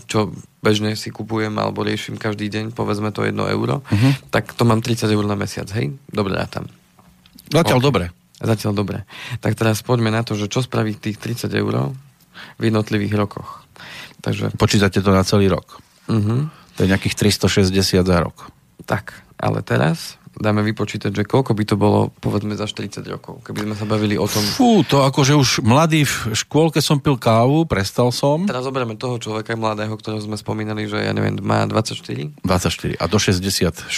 [0.08, 0.32] čo
[0.64, 4.14] bežne si kupujem alebo riešim každý deň, povedzme to jedno euro, uh-huh.
[4.32, 5.92] tak to mám 30 eur na mesiac, hej?
[6.08, 6.72] Dobre tam.
[7.52, 7.88] Zatiaľ okay.
[7.92, 8.06] dobre.
[8.40, 8.98] Zatiaľ dobre.
[9.44, 11.92] Tak teraz poďme na to, že čo spraví tých 30 eur
[12.56, 13.68] v jednotlivých rokoch.
[14.24, 14.56] Takže...
[14.56, 15.84] Počítate to na celý rok.
[16.08, 16.48] Uh-huh.
[16.78, 18.48] To je nejakých 360 za rok.
[18.88, 23.68] Tak, ale teraz dáme vypočítať, že koľko by to bolo, povedzme, za 40 rokov, keby
[23.68, 24.40] sme sa bavili o tom...
[24.40, 28.48] Fú, to akože už mladý v škôlke som pil kávu, prestal som.
[28.48, 32.44] Teraz zoberieme toho človeka mladého, ktorého sme spomínali, že ja neviem, má 24.
[32.48, 33.92] 24 a do 64.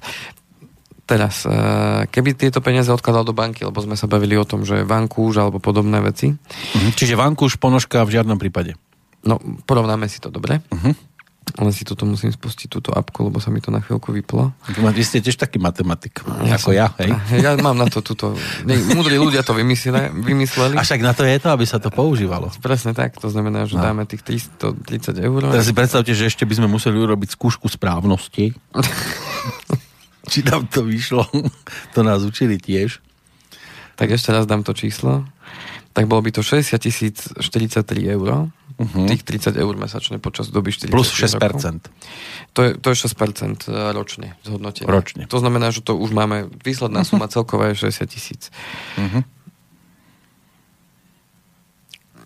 [1.06, 4.86] Teraz, uh, keby tieto peniaze odkladal do banky, lebo sme sa bavili o tom, že
[4.86, 6.30] vankúš alebo podobné veci.
[6.30, 6.90] Uh-huh.
[6.94, 8.78] Čiže vankúš, ponožka v žiadnom prípade.
[9.26, 10.62] No, porovnáme si to, dobre?
[10.70, 10.94] Uh-huh.
[11.58, 14.54] Ale si toto musím spustiť, túto apku, lebo sa mi to na chvíľku vyplo.
[14.70, 17.10] Vy ste tiež taký matematik, ja ako som, ja, hej?
[17.42, 18.36] Ja mám na to túto...
[18.94, 20.78] Múdri ľudia to vymysleli, vymysleli.
[20.78, 22.52] A však na to je to, aby sa to používalo.
[22.62, 23.82] Presne tak, to znamená, že no.
[23.82, 25.40] dáme tých 330 eur.
[25.50, 28.54] Teraz si predstavte, že ešte by sme museli urobiť skúšku správnosti.
[30.30, 31.26] Či nám to vyšlo.
[31.96, 33.02] to nás učili tiež.
[33.98, 35.26] Tak ešte raz dám to číslo.
[35.90, 36.78] Tak bolo by to 60
[37.42, 39.06] 043 eur uh-huh.
[39.06, 41.36] tých 30 eur mesačne počas doby 40 Plus 6%.
[41.36, 41.92] Rokov.
[42.56, 44.88] To je, to je 6% e, ročne zhodnotenie.
[44.88, 45.22] Ročne.
[45.28, 47.20] To znamená, že to už máme, výsledná uh-huh.
[47.20, 48.42] suma celková je 60 tisíc.
[48.96, 49.22] Uh-huh.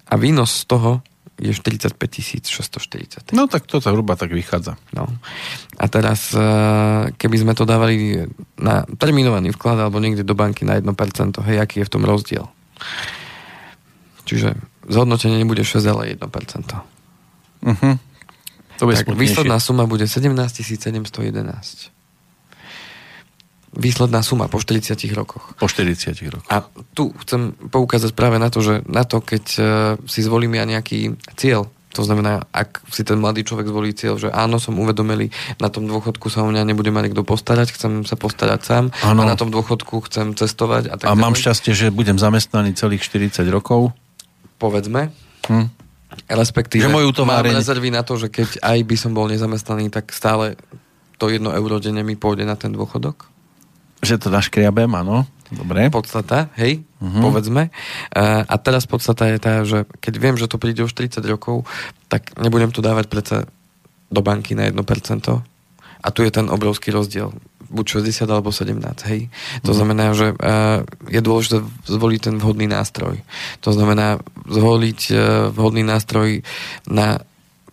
[0.07, 1.03] A výnos z toho
[1.35, 1.99] je 45
[2.47, 3.35] 640.
[3.35, 4.79] No tak to zhruba tak vychádza.
[4.95, 5.11] No.
[5.83, 6.47] A teraz, e,
[7.19, 8.23] keby sme to dávali
[8.55, 10.87] na terminovaný vklad alebo niekde do banky na 1%,
[11.43, 12.47] hej, aký je v tom rozdiel?
[14.25, 14.57] Čiže
[14.89, 16.21] zhodnotenie nebude 6, ale 1%.
[16.25, 17.97] Uh-huh.
[18.79, 21.95] To tak výsledná suma bude 17 711.
[23.75, 25.55] Výsledná suma po 40 rokoch.
[25.59, 26.51] Po 40 rokoch.
[26.51, 26.63] A
[26.95, 29.67] tu chcem poukázať práve na to, že na to, keď uh,
[30.07, 34.27] si zvolím ja nejaký cieľ, To znamená, ak si ten mladý človek zvolí cieľ, že
[34.27, 35.31] áno, som uvedomelý,
[35.63, 39.23] na tom dôchodku sa o mňa nebude mať niekto postarať, chcem sa postarať sám Áno.
[39.23, 41.43] a na tom dôchodku chcem cestovať a tak A mám ďalej.
[41.47, 43.95] šťastie, že budem zamestnaný celých 40 rokov.
[44.59, 45.11] Povedzme,
[45.45, 45.69] Hm.
[46.31, 50.09] respektíve Že moju mám rezervy na to, že keď aj by som bol nezamestnaný, tak
[50.15, 50.57] stále
[51.21, 53.29] to jedno euro denne mi pôjde na ten dôchodok.
[54.05, 55.29] Že to naškriabem, áno.
[55.55, 55.87] Dobre.
[55.93, 57.21] podstata, hej, uh-huh.
[57.21, 57.71] povedzme.
[58.11, 61.69] Uh, a teraz podstata je tá, že keď viem, že to príde už 30 rokov,
[62.11, 63.37] tak nebudem to dávať predsa
[64.11, 64.83] do banky na 1%.
[66.05, 67.31] A tu je ten obrovský rozdiel.
[67.69, 68.79] Buď 60 alebo 17,
[69.11, 69.29] hej.
[69.67, 69.77] To Mhm.
[69.77, 71.59] znamená, že uh, je dôležité
[71.91, 73.19] zvoliť ten vhodný nástroj.
[73.67, 75.19] To znamená zvoliť uh,
[75.51, 76.47] vhodný nástroj
[76.87, 77.19] na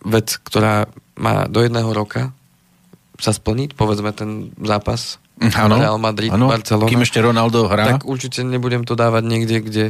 [0.02, 0.90] vec, ktorá
[1.22, 2.34] má do jedného roka
[3.22, 6.54] sa splniť, povedzme ten zápas Áno, Real Madrid, áno.
[6.54, 6.86] Barcelona.
[6.86, 7.98] Kým ešte Ronaldo hrá.
[7.98, 9.84] Tak určite nebudem to dávať niekde, kde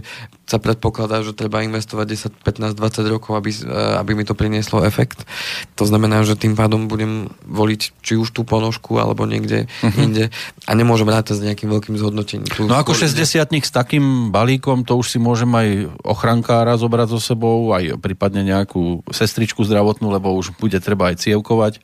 [0.48, 4.80] sa predpokladá, že treba investovať 10, 15, 20 rokov, aby, eh, aby mi to prinieslo
[4.88, 5.28] efekt.
[5.76, 9.92] To znamená, že tým pádom budem voliť či už tú ponožku, alebo niekde uh-huh.
[10.00, 10.32] inde
[10.64, 12.48] a nemôžem rátať s nejakým veľkým zhodnotením.
[12.48, 12.64] Tu.
[12.64, 17.12] No ako skôr ide- 60 s takým balíkom, to už si môžem aj ochrankára zobrať
[17.12, 21.84] so sebou, aj prípadne nejakú sestričku zdravotnú, lebo už bude treba aj cievkovať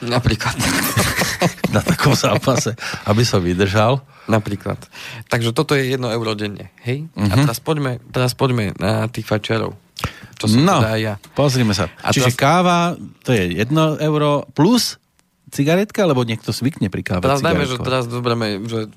[0.00, 0.56] Napríklad.
[1.74, 2.72] na takom zápase,
[3.04, 4.00] aby som vydržal.
[4.26, 4.78] Napríklad.
[5.26, 6.70] Takže toto je jedno euro denne.
[6.80, 7.10] Hej?
[7.10, 7.26] Uh-huh.
[7.26, 7.44] A Mhm.
[7.44, 9.74] teraz poďme, teraz poďme na tých fajčiarov.
[10.36, 11.14] Čo som No, teda ja.
[11.34, 11.92] pozrime sa.
[12.00, 12.78] A Čiže teraz- káva,
[13.20, 13.68] to je 1
[14.00, 14.96] euro plus
[15.50, 18.88] cigaretka, alebo niekto zvykne pri káve Teraz dajme, že teraz zoberieme, že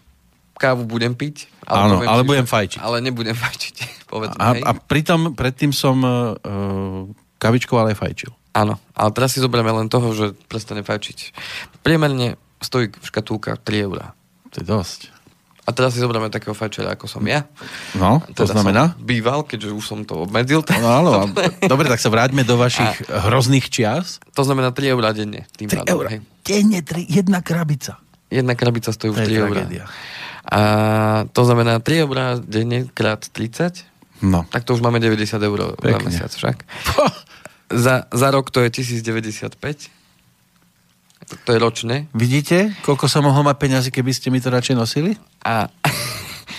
[0.56, 1.49] kávu budem piť.
[1.66, 2.80] Áno, poviem ale budem fajčiť.
[2.80, 3.76] Ale nebudem fajčiť,
[4.08, 4.38] povedzme.
[4.38, 4.62] A, hej.
[4.62, 6.38] a pritom, predtým som uh,
[7.36, 8.32] kavičkou ale aj fajčil.
[8.54, 11.34] Áno, ale teraz si zoberieme len toho, že prestane fajčiť.
[11.82, 14.14] Priemerne stojí škatulka 3 eurá.
[14.54, 14.99] To je dosť.
[15.64, 17.47] A teraz si zoberieme takého fajčera, ako som ja.
[17.95, 18.84] No, to Teda znamená?
[18.99, 20.60] Býval, keďže už som to obmedzil.
[20.78, 21.32] No, áno, a-
[21.66, 24.20] dobre, tak sa vráťme do vašich hrozných čias.
[24.36, 25.47] To znamená 3 eurá denne.
[25.56, 26.06] Tým 3 pádom, eur.
[26.12, 26.20] hej.
[26.43, 27.95] Denne, tri, jedna krabica.
[28.28, 29.64] Jedna krabica stojí už To je 3 eurá.
[30.43, 30.60] A
[31.32, 33.88] to znamená 3 eurá denne krát 30,
[34.24, 34.43] No.
[34.47, 36.08] tak to už máme 90 eur Pekne.
[36.12, 36.64] mesiac však.
[37.72, 39.55] Za, za rok to je 1095.
[41.47, 41.95] To je ročne.
[42.11, 45.16] Vidíte, koľko som mohol mať peňazí, keby ste mi to radšej nosili?
[45.47, 45.72] A,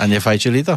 [0.01, 0.75] A nefajčili to?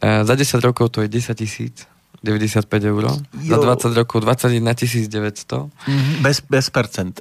[0.00, 1.84] a za 10 rokov to je 10 tisíc.
[2.24, 3.12] 95 eur.
[3.38, 3.62] Za Jo.
[3.62, 5.70] 20 rokov 21 900.
[5.86, 6.12] Mhm.
[6.24, 7.20] Bez, bez percent.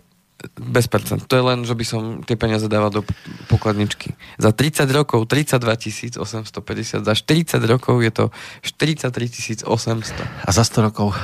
[0.60, 1.26] Bez percent.
[1.28, 3.02] To je len, že by som tie peniaze dával do
[3.48, 4.14] pokladničky.
[4.38, 7.06] Za 30 rokov 32 850.
[7.06, 8.26] Za 40 rokov je to
[8.62, 10.46] 43 800.
[10.46, 11.16] A za 100 rokov?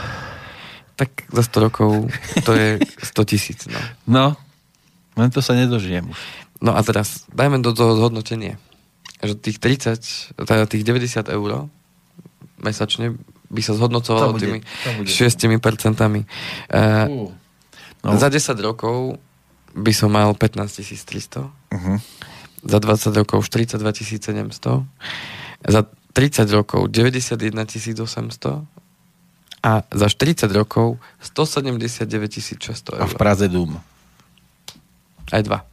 [1.01, 1.91] Tak za 100 rokov
[2.45, 3.65] to je 100 tisíc.
[3.65, 3.81] No.
[4.05, 4.25] No,
[5.17, 6.19] len to sa nedožijem už.
[6.61, 8.61] no a teraz dajme do toho zhodnotenie.
[9.25, 11.65] Že tých 30, teda tých 90 eur
[12.61, 13.17] mesačne
[13.49, 15.09] by sa zhodnocovalo To bude- tými to bude.
[15.09, 16.21] 6 percentami.
[16.69, 17.33] Uh,
[18.01, 18.17] No.
[18.17, 19.21] Za 10 rokov
[19.77, 21.45] by som mal 15 300.
[21.69, 21.97] Uh-huh.
[22.65, 23.77] Za 20 rokov 42
[24.49, 24.81] 700.
[25.69, 25.81] Za
[26.13, 27.61] 30 rokov 91
[28.01, 28.65] 800.
[29.61, 32.09] A za 40 rokov 179
[32.57, 33.07] 600 A eur.
[33.07, 33.77] v Praze Dům.
[35.29, 35.63] Aj dva.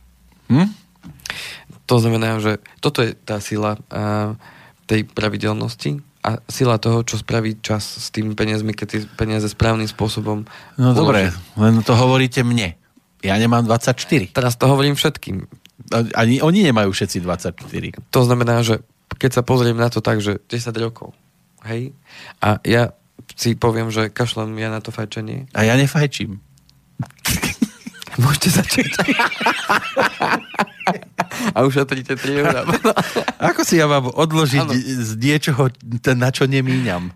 [0.48, 0.68] Hm?
[1.84, 4.36] To znamená, že toto je tá sila uh,
[4.84, 9.88] tej pravidelnosti a sila toho, čo spraví čas s tými peniazmi, keď tie peniaze správnym
[9.88, 10.44] spôsobom
[10.76, 10.98] No uloží.
[10.98, 11.20] dobre,
[11.56, 12.76] len to hovoríte mne.
[13.18, 14.30] Ja nemám 24.
[14.30, 15.48] Teraz to hovorím všetkým.
[15.88, 17.56] A- Ani oni nemajú všetci 24.
[18.06, 21.16] To znamená, že keď sa pozriem na to tak, že 10 rokov,
[21.64, 21.96] hej,
[22.38, 22.92] a ja
[23.38, 26.42] si poviem, že kašlem ja na to fajčenie, A ja nefajčím.
[28.22, 28.90] môžete začať.
[31.56, 32.66] a ušetríte 3 eurá.
[33.38, 34.74] Ako si ja mám odložiť Áno.
[34.74, 35.70] z niečoho,
[36.18, 37.14] na čo nemíňam?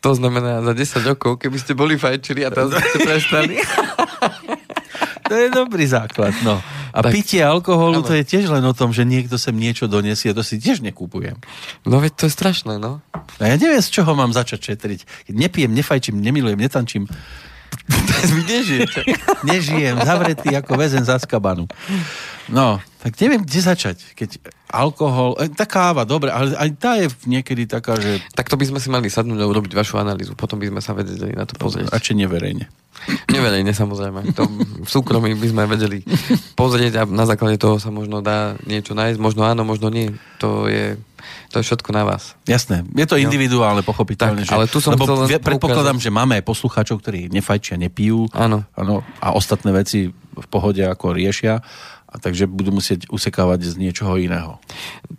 [0.00, 3.60] To znamená, za 10 rokov, keby ste boli fajčili a teraz ste prestali.
[5.30, 6.58] To je dobrý základ, no.
[6.90, 7.14] A Tak.
[7.14, 8.06] pitie alkoholu, Áno.
[8.10, 11.38] to je tiež len o tom, že niekto sem niečo donesie, to si tiež nekúpujem.
[11.86, 12.98] No veď to je strašné, no.
[13.38, 15.30] A ja neviem, z čoho mám začať šetriť.
[15.30, 17.06] Keď nepijem, nefajčím, nemilujem, netančím.
[18.50, 19.06] Nežijete.
[19.46, 21.70] Nežijem, zavretý ako väzen za skabanu.
[22.50, 24.02] No, tak neviem, kde začať.
[24.18, 28.56] Keď alkohol, e, tá káva, dobre, ale aj tá je niekedy taká, že Tak to
[28.56, 30.38] by sme si mali sadnúť a urobiť vašu analýzu.
[30.38, 31.90] Potom by sme sa vedeli na to pozrieť.
[31.90, 32.70] radšej neverejne.
[33.32, 34.36] Neverejne samozrejme.
[34.36, 34.44] To
[34.84, 36.04] v súkromí by sme vedeli
[36.52, 39.18] pozrieť a na základe toho sa možno dá niečo nájsť.
[39.18, 40.12] Možno áno, možno nie.
[40.44, 41.00] To je,
[41.48, 42.36] to je všetko na vás.
[42.44, 44.44] Jasné, je to individuálne, pochopiteľne.
[44.44, 48.68] Tak, ale tu som lebo chcel predpokladám, že máme aj poslucháčov, ktorí nefajčia, nepijú Áno.
[48.76, 51.60] Áno, a ostatné veci v pohode ako riešia,
[52.10, 54.58] a takže budú musieť usekávať z niečoho iného.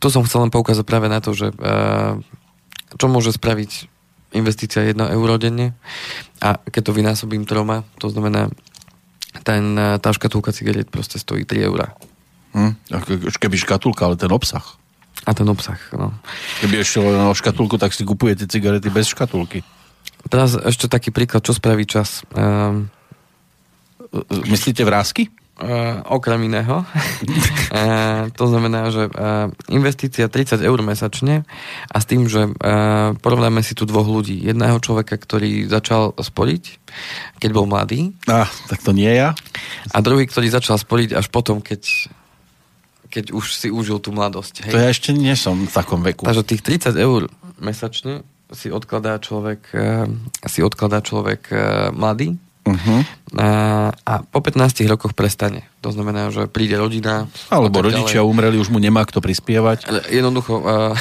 [0.03, 2.19] Tu som chcel len poukázať práve na to, že uh,
[2.99, 3.87] čo môže spraviť
[4.35, 5.75] investícia 1 euro denne
[6.43, 8.51] a keď to vynásobím troma, to znamená
[9.43, 11.95] ten, tá škatulka cigariet proste stojí 3 eurá.
[12.51, 12.75] Hm,
[13.39, 14.63] keby škatulka, ale ten obsah.
[15.23, 16.11] A ten obsah, no.
[16.59, 19.63] Keby ešte len škatulku, tak si kupujete cigarety bez škatulky.
[20.27, 22.27] Teraz ešte taký príklad, čo spraví čas.
[22.35, 22.91] Um,
[24.47, 25.31] Myslíte vrázky?
[25.61, 26.81] Uh, okrem iného.
[26.81, 31.45] uh, to znamená, že uh, investícia 30 eur mesačne
[31.85, 34.41] a s tým, že uh, porovnáme si tu dvoch ľudí.
[34.41, 36.63] Jedného človeka, ktorý začal sporiť,
[37.37, 38.17] keď bol mladý.
[38.25, 39.37] Ah, tak to nie ja.
[39.93, 42.09] A druhý, ktorý začal sporiť až potom, keď
[43.11, 44.65] keď už si užil tú mladosť.
[44.65, 44.71] Hej.
[44.71, 46.23] To ja ešte nie som v takom veku.
[46.23, 47.27] Takže tých 30 eur
[47.59, 48.23] mesačne
[48.55, 50.07] si odkladá človek, uh,
[50.47, 51.59] si odkladá človek uh,
[51.91, 53.01] mladý, Uh-huh.
[53.41, 53.47] A,
[54.05, 55.65] a po 15 rokoch prestane.
[55.81, 57.25] To znamená, že príde rodina.
[57.49, 58.29] Alebo rodičia ďalej.
[58.29, 59.89] umreli, už mu nemá kto prispievať.
[60.13, 60.93] Jednoducho, uh,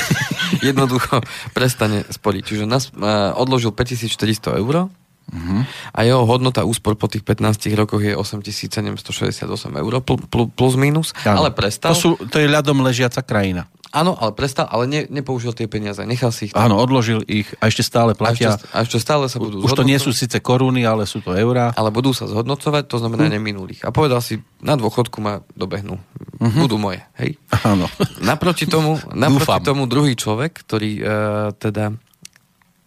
[0.68, 1.18] jednoducho
[1.50, 2.42] prestane sporiť.
[2.46, 5.60] Čiže nás uh, odložil 5400 eur uh-huh.
[5.90, 10.22] a jeho hodnota úspor po tých 15 rokoch je 8768 eur plus,
[10.54, 11.42] plus minus, ano.
[11.42, 11.90] ale prestal.
[11.90, 13.66] To, sú, to je ľadom ležiaca krajina.
[13.94, 16.66] Áno, ale prestal, ale ne, nepoužil tie peniaze, nechal si ich tam.
[16.66, 18.52] Áno, odložil ich a ešte stále platia.
[18.52, 21.22] A ešte, a ešte stále sa budú Už to nie sú síce koruny, ale sú
[21.22, 21.70] to eurá.
[21.78, 23.38] Ale budú sa zhodnocovať, to znamená hm.
[23.38, 23.86] neminulých.
[23.86, 25.94] A povedal si, na dôchodku ma dobehnú.
[26.42, 26.66] Uh-huh.
[26.66, 27.38] Budú moje, hej?
[27.62, 27.86] Áno.
[28.18, 31.06] Naproti tomu, naproti tomu druhý človek, ktorý uh,
[31.54, 31.94] teda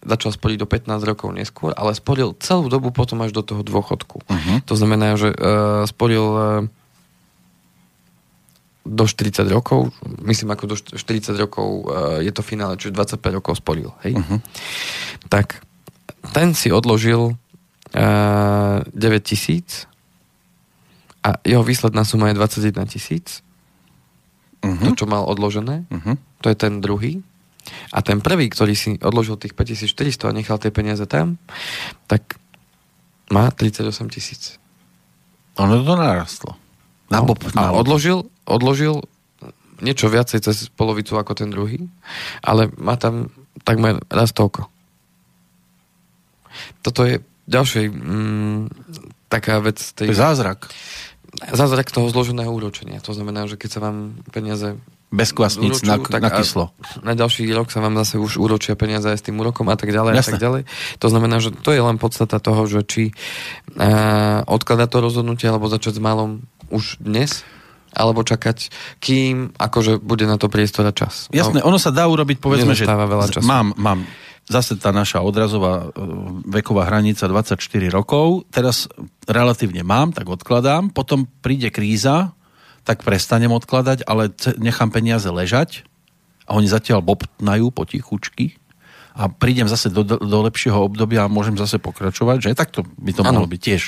[0.04, 4.22] začal sporiť do 15 rokov neskôr, ale sporil celú dobu potom až do toho dôchodku.
[4.22, 4.56] Uh-huh.
[4.68, 6.42] To znamená, že uh, sporil uh,
[8.88, 9.92] do 40 rokov,
[10.24, 14.16] myslím ako do 40 rokov uh, je to finále, čiže 25 rokov sporil, hej?
[14.16, 14.40] Uh-huh.
[15.28, 15.60] Tak
[16.32, 19.84] ten si odložil uh, 9 tisíc
[21.20, 23.44] a jeho výsledná suma je 21 tisíc.
[24.64, 24.90] Uh-huh.
[24.90, 25.84] To, čo mal odložené.
[25.92, 26.16] Uh-huh.
[26.40, 27.20] To je ten druhý.
[27.92, 31.36] A ten prvý, ktorý si odložil tých 5400 a nechal tie peniaze tam,
[32.08, 32.40] tak
[33.28, 34.56] má 38 tisíc.
[35.60, 36.56] Ono to narastlo.
[37.08, 39.00] Na bob, a odložil, odložil
[39.80, 41.88] niečo viacej cez polovicu ako ten druhý,
[42.44, 43.32] ale má tam
[43.64, 44.66] takmer raz toľko.
[46.82, 48.60] Toto je ďalšia mm,
[49.30, 49.78] taká vec.
[49.78, 50.68] Tej, to je zázrak.
[51.38, 52.98] Zázrak toho zloženého úročenia.
[53.04, 53.96] To znamená, že keď sa vám
[54.32, 54.74] peniaze
[55.08, 56.68] bez kvasníc na, tak na kyslo.
[57.00, 59.88] Na ďalší rok sa vám zase už úročia peniaze aj s tým úrokom a tak
[59.88, 60.20] ďalej Jasne.
[60.20, 60.62] a tak ďalej.
[61.00, 65.72] To znamená, že to je len podstata toho, že či uh, odkladať to rozhodnutie alebo
[65.72, 67.44] začať s malom už dnes
[67.88, 68.68] alebo čakať,
[69.00, 71.26] kým akože bude na to priestor a čas.
[71.32, 73.48] Jasné, no, ono sa dá urobiť, povedzme, že veľa času.
[73.48, 74.04] mám, mám
[74.48, 76.04] zase tá naša odrazová e,
[76.48, 77.60] veková hranica 24
[77.92, 78.88] rokov, teraz
[79.28, 82.32] relatívne mám, tak odkladám, potom príde kríza,
[82.84, 85.84] tak prestanem odkladať, ale nechám peniaze ležať
[86.48, 88.56] a oni zatiaľ bobtnajú potichučky
[89.18, 93.26] a prídem zase do, do lepšieho obdobia a môžem zase pokračovať, že takto by to
[93.26, 93.42] ano.
[93.42, 93.82] mohlo byť tiež.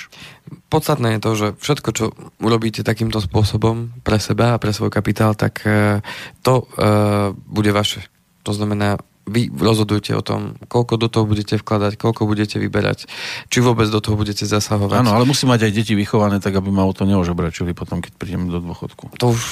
[0.70, 2.04] Podstatné je to, že všetko, čo
[2.42, 6.02] urobíte takýmto spôsobom pre seba a pre svoj kapitál, tak uh,
[6.42, 8.06] to uh, bude vaše.
[8.46, 8.98] To znamená,
[9.30, 13.06] vy rozhodujete o tom, koľko do toho budete vkladať, koľko budete vyberať,
[13.46, 15.06] či vôbec do toho budete zasahovať.
[15.06, 18.12] Áno, ale musí mať aj deti vychované, tak aby ma o to neožobračili potom, keď
[18.18, 19.14] prídem do dôchodku.
[19.22, 19.42] To už,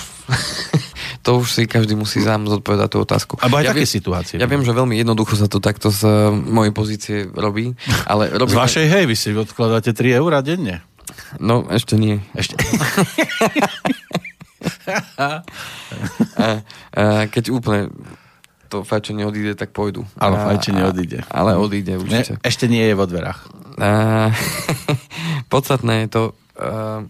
[1.26, 3.32] to už si každý musí sám zodpovedať tú otázku.
[3.38, 4.36] Abo aj ja také viem, situácie.
[4.42, 7.78] Ja viem, že veľmi jednoducho sa to takto z uh, mojej pozície robí.
[8.11, 10.88] Ale robí z vašej, hej, vy si odkladáte 3 eurá denne.
[11.40, 12.20] No, ešte nie.
[12.36, 12.56] Ešte.
[17.34, 17.92] keď úplne
[18.68, 20.04] to fajčenie odíde, tak pôjdu.
[20.20, 21.24] Ale fajčenie odíde.
[21.32, 22.36] Ale odíde určite.
[22.36, 23.48] Ne, ešte nie je vo dverách.
[23.80, 24.30] A,
[25.52, 26.22] podstatné je to
[26.61, 27.00] uh,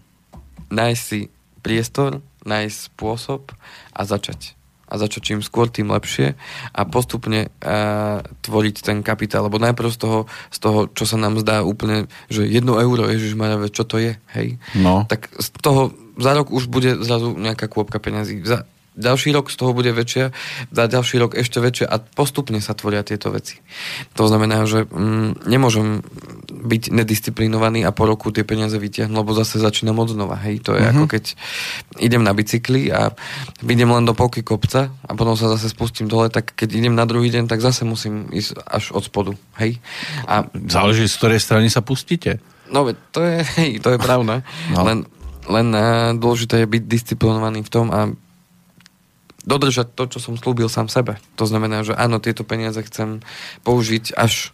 [0.71, 1.27] nájsť si
[1.59, 3.51] priestor, nájsť spôsob
[3.91, 4.58] a začať.
[4.89, 6.33] A začať čím skôr, tým lepšie
[6.73, 9.45] a postupne uh, tvoriť ten kapitál.
[9.45, 10.19] Lebo najprv z toho,
[10.49, 13.37] z toho, čo sa nám zdá úplne, že jedno euro, Ježiš
[13.69, 14.57] čo to je, hej?
[14.73, 15.05] No.
[15.05, 18.43] Tak z toho za rok už bude zrazu nejaká kôpka peniazí.
[18.43, 18.67] Za,
[18.97, 20.31] ďalší rok z toho bude väčšia,
[20.71, 23.61] za ďalší rok ešte väčšia a postupne sa tvoria tieto veci.
[24.17, 26.01] To znamená, že mm, nemôžem
[26.49, 30.35] byť nedisciplinovaný a po roku tie peniaze vytiahnuť, lebo zase začínam od znova.
[30.41, 30.99] Hej, to je mm-hmm.
[30.99, 31.23] ako keď
[32.01, 33.13] idem na bicykli a
[33.63, 37.07] idem len do polky kopca a potom sa zase spustím dole, tak keď idem na
[37.07, 39.31] druhý deň, tak zase musím ísť až od spodu.
[39.61, 39.79] Hej.
[40.27, 42.43] A, Záleží, z ktorej strany sa pustíte.
[42.69, 44.45] No, to je, hej, to je pravda.
[44.73, 44.85] No.
[44.85, 45.05] Len,
[45.49, 48.13] len uh, dôležité je byť disciplinovaný v tom a
[49.47, 51.19] dodržať to, čo som slúbil sám sebe.
[51.39, 53.23] To znamená, že áno, tieto peniaze chcem
[53.63, 54.51] použiť až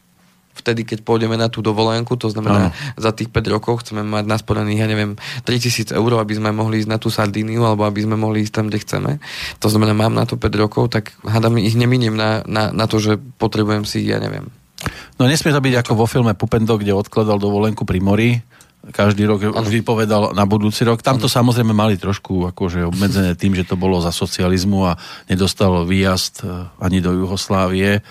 [0.56, 2.96] vtedy, keď pôjdeme na tú dovolenku, to znamená, ano.
[2.96, 6.90] za tých 5 rokov chceme mať nasporených, ja neviem, 3000 eur, aby sme mohli ísť
[6.90, 9.12] na tú Sardíniu, alebo aby sme mohli ísť tam, kde chceme.
[9.60, 13.04] To znamená, mám na to 5 rokov, tak hádam, ich neminiem na, na, na to,
[13.04, 14.48] že potrebujem si, ja neviem,
[15.16, 18.44] No nesmie to byť ako vo filme Pupendo, kde odkladal dovolenku pri mori,
[18.94, 19.66] každý rok ano.
[19.66, 21.02] vypovedal na budúci rok.
[21.02, 25.88] Tam to samozrejme mali trošku akože obmedzené tým, že to bolo za socializmu a nedostal
[25.88, 28.02] výjazd e, ani do Jugoslávie, e,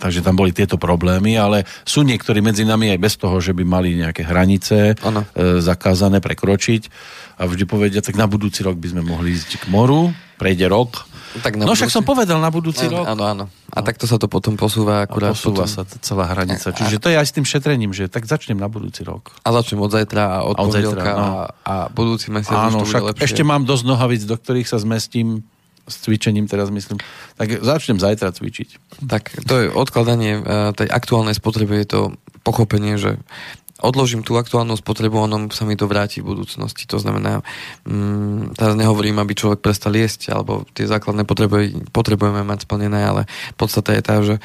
[0.00, 3.64] takže tam boli tieto problémy, ale sú niektorí medzi nami aj bez toho, že by
[3.66, 5.26] mali nejaké hranice ano.
[5.36, 6.88] E, zakázané prekročiť
[7.36, 11.04] a vždy povedia, tak na budúci rok by sme mohli ísť k moru, prejde rok,
[11.42, 11.84] tak no budúci...
[11.84, 13.04] však som povedal na budúci áno, rok.
[13.08, 13.44] Áno, áno.
[13.72, 13.84] A no.
[13.84, 15.32] takto sa to potom posúva akurát.
[15.32, 15.74] A posúva potom...
[15.74, 16.72] sa celá hranica.
[16.72, 19.32] Čiže to je aj s tým šetrením, že tak začnem na budúci rok.
[19.44, 21.20] A začnem od zajtra a od, od zajtra, no.
[21.20, 21.30] a,
[21.64, 23.24] a budúci mesiac áno, už to však lepšie.
[23.26, 25.44] ešte mám dosť nohavíc, do ktorých sa zmestím
[25.86, 26.98] s cvičením teraz myslím.
[27.38, 29.00] Tak začnem zajtra cvičiť.
[29.06, 32.00] Tak to je odkladanie uh, tej aktuálnej spotreby, je to
[32.42, 33.22] pochopenie, že
[33.80, 36.88] odložím tú aktuálnu spotrebu, ono sa mi to vráti v budúcnosti.
[36.88, 37.44] To znamená,
[37.84, 43.22] mm, teraz nehovorím, aby človek prestal jesť, alebo tie základné potreby potrebujeme mať splnené, ale
[43.60, 44.42] podstata je tá, že e,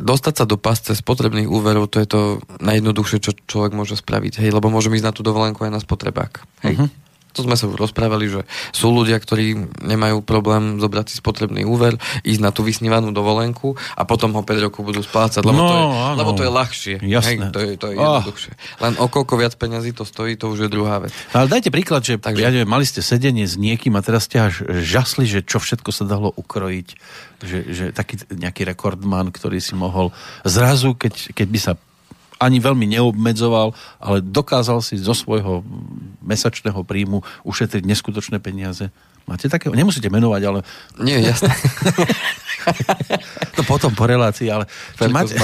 [0.00, 2.20] dostať sa do pasce spotrebných úverov, to je to
[2.60, 4.40] najjednoduchšie, čo človek môže spraviť.
[4.40, 6.40] Hej, lebo môžem ísť na tú dovolenku aj na spotrebák.
[6.64, 6.76] Hej.
[6.80, 7.05] Uh-huh
[7.36, 8.40] to sme sa už rozprávali, že
[8.72, 14.08] sú ľudia, ktorí nemajú problém zobrať si spotrebný úver, ísť na tú vysnívanú dovolenku a
[14.08, 15.84] potom ho 5 rokov budú splácať, lebo, no, to, je,
[16.16, 16.94] lebo to je ľahšie.
[17.04, 17.28] Jasné.
[17.28, 18.04] Hej, to je, to je oh.
[18.18, 18.52] jednoduchšie.
[18.80, 21.12] Len o koľko viac peňazí to stojí, to už je druhá vec.
[21.36, 22.40] Ale dajte príklad, že Takže...
[22.40, 25.92] ja neviem, mali ste sedenie s niekým a teraz ste až žasli, že čo všetko
[25.92, 26.88] sa dalo ukrojiť,
[27.44, 30.14] že, že taký nejaký rekordman, ktorý si mohol
[30.46, 31.72] zrazu, keď, keď by sa
[32.36, 35.64] ani veľmi neobmedzoval, ale dokázal si zo svojho
[36.20, 38.92] mesačného príjmu ušetriť neskutočné peniaze.
[39.26, 39.66] Máte také?
[39.74, 40.60] Nemusíte menovať, ale...
[41.02, 41.50] Nie, jasné.
[43.58, 44.70] to potom po relácii, ale...
[44.94, 45.34] Či máte,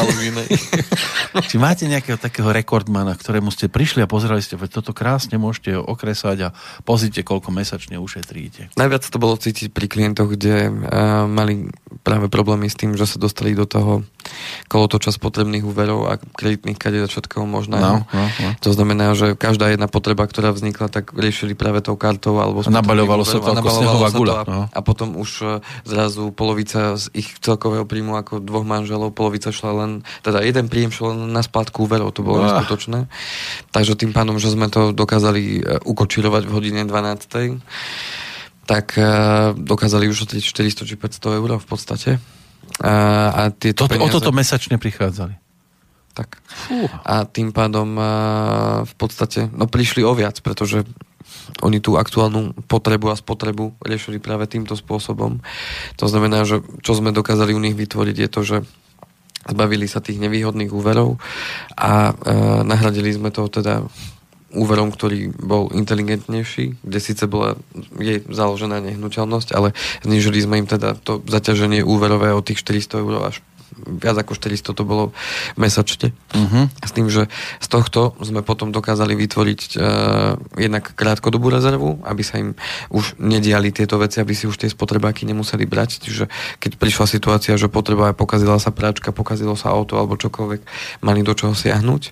[1.51, 5.75] či máte nejakého takého rekordmana, ktorému ste prišli a pozerali ste, že toto krásne môžete
[5.75, 6.49] okresať a
[6.87, 8.75] pozrite, koľko mesačne ušetríte.
[8.79, 11.71] Najviac to bolo cítiť pri klientoch, kde uh, mali
[12.07, 14.07] práve problémy s tým, že sa dostali do toho
[14.71, 18.03] kolotoča potrebných úverov a kreditných kadiet všetkého možného.
[18.03, 18.49] No, no, no.
[18.59, 22.71] To znamená, že každá jedna potreba, ktorá vznikla, tak riešili práve tou kartou alebo a
[22.71, 24.35] nabaľovalo sa to ako snehová guľa.
[24.35, 24.63] A, no.
[24.69, 25.47] a potom už e,
[25.89, 30.93] zrazu polovica z ich celkového príjmu ako dvoch manželov, polovica šla len, teda jeden príjem
[30.93, 32.59] šlo len na splátku úverov, to bolo ah.
[32.59, 33.09] neskutočné.
[33.73, 37.63] Takže tým pánom, že sme to dokázali e, ukočirovať v hodine 12
[38.63, 42.11] tak uh, dokázali ušetriť 400 či 500 eur v podstate.
[42.79, 42.95] A,
[43.35, 44.07] a tieto Toto, peniaze...
[44.07, 45.35] O toto mesačne prichádzali.
[46.13, 46.45] Tak.
[46.45, 46.89] Fú.
[47.09, 47.97] A tým pádom
[48.85, 50.85] v podstate, no prišli o viac, pretože
[51.63, 55.43] oni tú aktuálnu potrebu a spotrebu riešili práve týmto spôsobom.
[56.01, 58.57] To znamená, že čo sme dokázali u nich vytvoriť je to, že
[59.43, 61.19] zbavili sa tých nevýhodných úverov
[61.75, 63.83] a e, nahradili sme to teda
[64.53, 67.57] úverom, ktorý bol inteligentnejší, kde síce bola
[67.97, 69.73] jej založená nehnuteľnosť, ale
[70.05, 73.41] znižili sme im teda to zaťaženie úverové od tých 400 eur až
[73.77, 75.05] viac ako 400 to bolo
[75.57, 76.13] mesačne.
[76.33, 76.69] Uh-huh.
[76.81, 77.27] S tým, že
[77.59, 82.55] z tohto sme potom dokázali vytvoriť uh, jednak krátkodobú rezervu, aby sa im
[82.93, 86.05] už nediali tieto veci, aby si už tie spotrebáky nemuseli brať.
[86.05, 86.25] Čiže
[86.61, 90.61] keď prišla situácia, že potreba pokazila sa práčka, pokazilo sa auto alebo čokoľvek,
[91.03, 92.03] mali do čoho siahnuť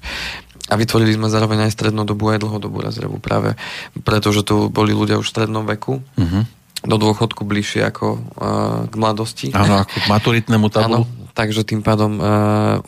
[0.71, 3.59] a vytvorili sme zároveň aj strednodobú aj dlhodobú rezervu práve
[4.07, 5.99] preto, že tu boli ľudia už v strednom veku.
[6.15, 6.47] Uh-huh.
[6.81, 9.53] Do dôchodku bližšie ako uh, k mladosti.
[9.53, 11.05] Áno, ako k maturitnému tabulu.
[11.05, 12.25] Áno, takže tým pádom uh,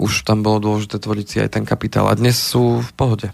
[0.03, 2.09] už tam bolo dôležité tvoriť si aj ten kapitál.
[2.09, 3.29] A dnes sú v pohode.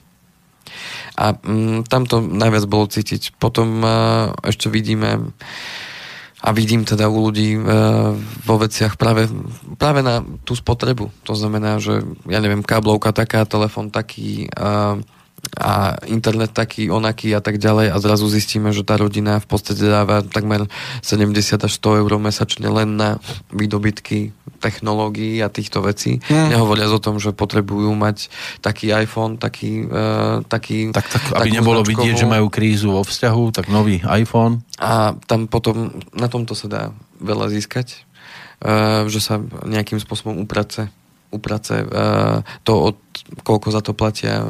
[1.19, 3.37] A um, tam to najviac bolo cítiť.
[3.41, 5.35] Potom uh, ešte vidíme
[6.39, 7.61] a vidím teda u ľudí e,
[8.47, 9.27] vo veciach práve,
[9.75, 11.11] práve na tú spotrebu.
[11.27, 14.49] To znamená, že ja neviem, káblovka taká, telefon taký, e,
[15.57, 19.81] a internet taký, onaký a tak ďalej a zrazu zistíme, že tá rodina v podstate
[19.81, 20.69] dáva takmer
[21.01, 23.23] 70 až 100 eur mesačne len na
[23.55, 26.19] výdobytky technológií a týchto vecí.
[26.27, 26.51] Hmm.
[26.51, 28.29] Nehovoriac o tom, že potrebujú mať
[28.61, 29.87] taký iPhone, taký...
[29.87, 32.05] Uh, taký tak, tak aby nebolo značkovú.
[32.05, 34.67] vidieť, že majú krízu vo vzťahu, tak nový iPhone.
[34.83, 36.83] A tam potom, na tomto sa dá
[37.23, 38.03] veľa získať,
[38.67, 40.91] uh, že sa nejakým spôsobom uprace
[41.29, 42.97] uprace uh, to, od,
[43.45, 44.47] koľko za to platia, uh,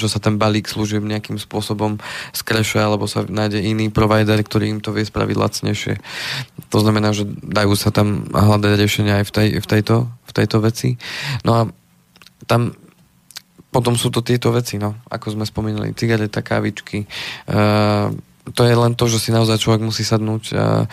[0.00, 2.00] že sa ten balík služieb nejakým spôsobom
[2.32, 5.94] skrešuje, alebo sa nájde iný provider, ktorý im to vie spraviť lacnejšie.
[6.72, 10.56] To znamená, že dajú sa tam hľadať riešenia aj v, tej, v, tejto, v tejto
[10.64, 10.96] veci.
[11.44, 11.62] No a
[12.48, 12.72] tam
[13.72, 17.08] potom sú to tieto veci, no, ako sme spomínali, cigareta, kávičky,
[17.48, 18.12] uh,
[18.50, 20.90] to je len to, že si naozaj človek musí sadnúť a,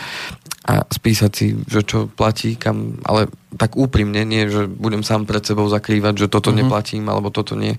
[0.70, 3.26] a spísať si, že čo platí, kam, ale
[3.58, 6.70] tak úprimne, nie, že budem sám pred sebou zakrývať, že toto mm-hmm.
[6.70, 7.74] neplatím, alebo toto nie.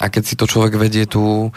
[0.00, 1.52] A keď si to človek vedie tú,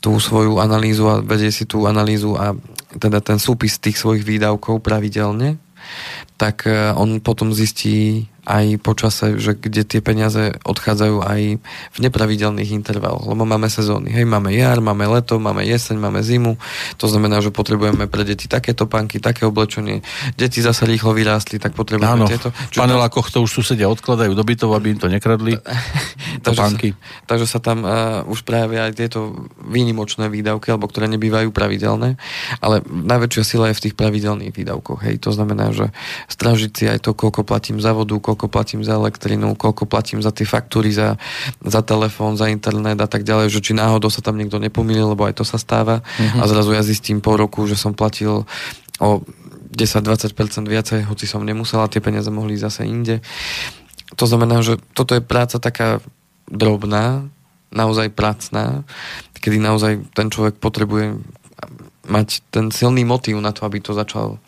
[0.00, 2.56] tú svoju analýzu a vedie si tú analýzu a
[2.96, 5.60] teda ten súpis tých svojich výdavkov pravidelne,
[6.40, 11.40] tak e, on potom zistí aj po čase, že kde tie peniaze odchádzajú aj
[11.92, 14.14] v nepravidelných intervaloch, lebo máme sezóny.
[14.14, 16.54] Hej, máme jar, máme leto, máme jeseň, máme zimu.
[17.02, 20.06] To znamená, že potrebujeme pre deti takéto panky, také oblečenie.
[20.38, 22.54] Deti zase rýchlo vyrástli, tak potrebujeme Áno, tieto.
[22.54, 25.58] v panelákoch to už susedia odkladajú do bytov, aby im to nekradli.
[26.46, 26.78] takže, sa,
[27.26, 32.14] takže sa tam uh, už prejavia aj tieto výnimočné výdavky, alebo ktoré nebývajú pravidelné,
[32.62, 35.02] ale najväčšia sila je v tých pravidelných výdavkoch.
[35.02, 35.26] Hej.
[35.26, 35.90] To znamená, že
[36.30, 40.28] strážiť si aj to, koľko platím za vodu, koľko platím za elektrinu, koľko platím za
[40.28, 41.16] tie faktúry, za,
[41.64, 45.24] za telefón, za internet a tak ďalej, že či náhodou sa tam niekto nepomýlil, lebo
[45.24, 46.40] aj to sa stáva mm-hmm.
[46.40, 48.44] a zrazu ja zistím po roku, že som platil
[49.00, 49.10] o
[49.72, 50.36] 10-20%
[50.68, 53.24] viacej, hoci som nemusela, tie peniaze mohli zase inde.
[54.20, 56.04] To znamená, že toto je práca taká
[56.46, 57.26] drobná,
[57.74, 58.86] naozaj pracná,
[59.36, 61.18] kedy naozaj ten človek potrebuje
[62.06, 64.38] mať ten silný motív na to, aby to začal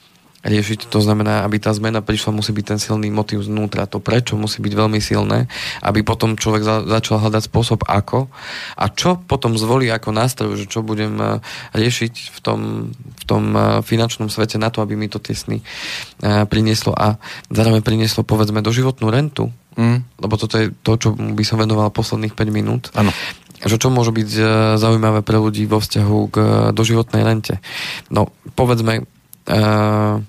[0.47, 0.87] riešiť.
[0.95, 3.91] To znamená, aby tá zmena prišla, musí byť ten silný motív znútra.
[3.91, 5.51] To prečo musí byť veľmi silné,
[5.83, 8.31] aby potom človek za, začal hľadať spôsob ako
[8.79, 11.43] a čo potom zvolí ako nástroj, že čo budem uh,
[11.75, 12.61] riešiť v tom,
[12.95, 17.19] v tom uh, finančnom svete na to, aby mi to tie sny uh, prinieslo a
[17.51, 20.23] zároveň prinieslo povedzme doživotnú rentu, mm.
[20.23, 22.95] lebo toto je to, čo by som venoval posledných 5 minút.
[22.95, 23.11] Áno
[23.59, 24.31] že čo môže byť
[24.79, 26.37] zaujímavé pre ľudí vo vzťahu k
[26.71, 27.59] doživotnej rente.
[28.07, 29.03] No, povedzme,
[29.49, 30.21] Uh,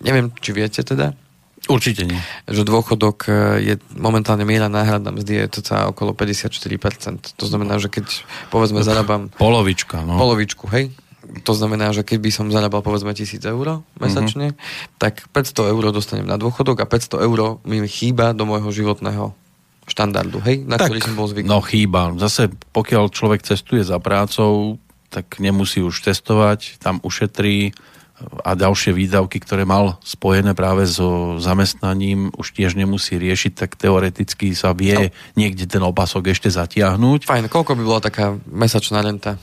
[0.00, 1.18] neviem, či viete teda?
[1.66, 2.18] Určite nie.
[2.46, 3.26] Že dôchodok
[3.58, 7.34] je momentálne miera náhradná mzdy je to okolo 54%.
[7.34, 8.22] To znamená, že keď
[8.54, 9.34] povedzme zarábam...
[9.34, 10.14] Polovička, no.
[10.14, 10.94] Polovičku, hej?
[11.42, 14.94] To znamená, že keď by som zarábal povedzme 1000 eur mesačne, mm-hmm.
[15.02, 19.34] tak 500 eur dostanem na dôchodok a 500 eur mi chýba do môjho životného
[19.90, 21.50] štandardu, hej, na tak, ktorý som bol zvyknutý.
[21.50, 22.14] No chýba.
[22.18, 24.78] Zase pokiaľ človek cestuje za prácou,
[25.10, 27.74] tak nemusí už testovať, tam ušetrí,
[28.16, 34.56] a ďalšie výdavky, ktoré mal spojené práve so zamestnaním, už tiež nemusí riešiť, tak teoreticky
[34.56, 35.12] sa vie no.
[35.36, 37.28] niekde ten opasok ešte zatiahnuť.
[37.28, 39.36] Fajn, koľko by bola taká mesačná renta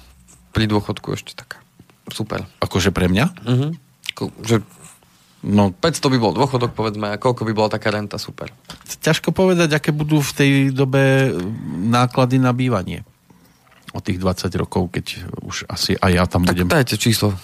[0.49, 1.61] pri dôchodku ešte taká?
[2.09, 2.49] Super.
[2.59, 3.25] Akože pre mňa?
[3.45, 3.71] Uh-huh.
[4.41, 4.65] Že
[5.43, 8.47] No, 500 by bol dôchodok, povedzme, a koľko by bola taká renta, super.
[8.87, 11.35] Ťažko povedať, aké budú v tej dobe
[11.83, 13.03] náklady na bývanie.
[13.91, 16.71] O tých 20 rokov, keď už asi aj ja tam tak budem.
[16.71, 17.35] dajte číslo.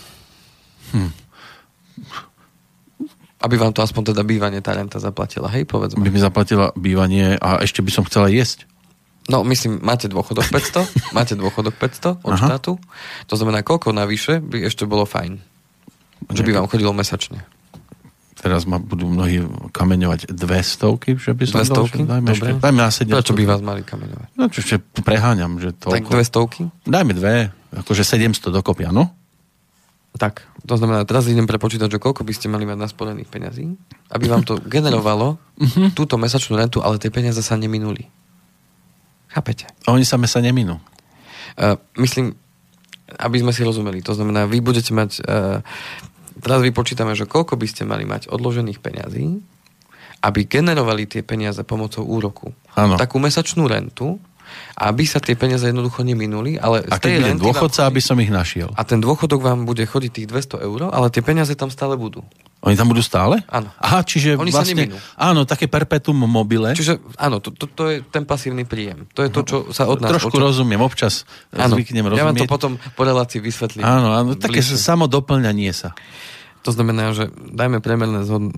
[0.93, 1.11] Hm.
[3.39, 6.03] Aby vám to aspoň teda bývanie tá renta zaplatila, hej, povedzme.
[6.03, 8.67] By mi zaplatila bývanie a ešte by som chcela jesť.
[9.29, 12.45] No, myslím, máte dôchodok 500, máte dôchodok 500 od Aha.
[12.49, 12.81] štátu,
[13.29, 15.39] to znamená, koľko navyše by ešte bolo fajn,
[16.33, 17.45] že by vám chodilo mesačne.
[18.39, 19.43] Teraz ma budú mnohí
[19.75, 21.99] kameňovať dve stovky, že by som dve stovky?
[22.07, 23.19] Dal, dajme, ešte, dajme na 700.
[23.19, 24.27] Prečo by vás mali kameňovať?
[24.39, 25.95] No, čo ešte preháňam, že toľko.
[25.99, 26.61] Tak dve stovky?
[26.87, 27.35] Dajme dve,
[27.75, 29.11] akože 700 dokopy, áno?
[30.17, 33.65] Tak, to znamená, teraz idem prepočítať, že koľko by ste mali mať nasporených peňazí,
[34.09, 35.93] aby vám to generovalo mhm.
[35.93, 38.09] túto mesačnú rentu, ale tie peniaze sa neminuli.
[39.29, 39.69] Chápete?
[39.85, 40.81] A oni same sa neminú.
[41.53, 42.33] Uh, myslím,
[43.21, 45.61] aby sme si rozumeli, to znamená, vy budete mať, uh,
[46.41, 49.25] teraz vypočítame, že koľko by ste mali mať odložených peňazí,
[50.19, 52.51] aby generovali tie peniaze pomocou úroku.
[52.75, 52.99] Ano.
[52.99, 54.19] Takú mesačnú rentu,
[54.79, 56.55] aby sa tie peniaze jednoducho neminuli.
[56.55, 58.69] Ale a keď budem dôchodca, chodí, aby som ich našiel.
[58.75, 62.23] A ten dôchodok vám bude chodiť tých 200 eur, ale tie peniaze tam stále budú.
[62.59, 63.39] Oni tam budú stále?
[63.47, 63.71] Áno.
[63.79, 64.75] Aha, čiže Oni vlastne...
[64.75, 64.95] sa neminú.
[65.15, 66.75] Áno, také perpetuum mobile.
[66.75, 69.07] Čiže áno, to, to, to je ten pasívny príjem.
[69.15, 70.11] To je to, čo sa od nás...
[70.11, 70.51] Trošku oča...
[70.51, 71.23] rozumiem, občas
[71.55, 72.19] áno, zvyknem rozumieť.
[72.19, 73.87] Ja vám to potom po relácii vysvetlím.
[73.87, 74.75] Áno, áno, také bližšie.
[74.75, 75.95] samodoplňanie sa.
[76.67, 78.51] To znamená, že dajme premerné zhod...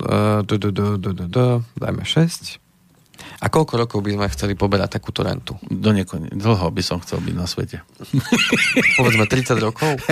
[0.50, 2.61] Do, dajme 6
[3.40, 5.56] a koľko rokov by sme chceli poberať takúto rentu?
[5.70, 7.80] Do niekone, dlho by som chcel byť na svete.
[9.00, 9.96] Povedzme 30 rokov?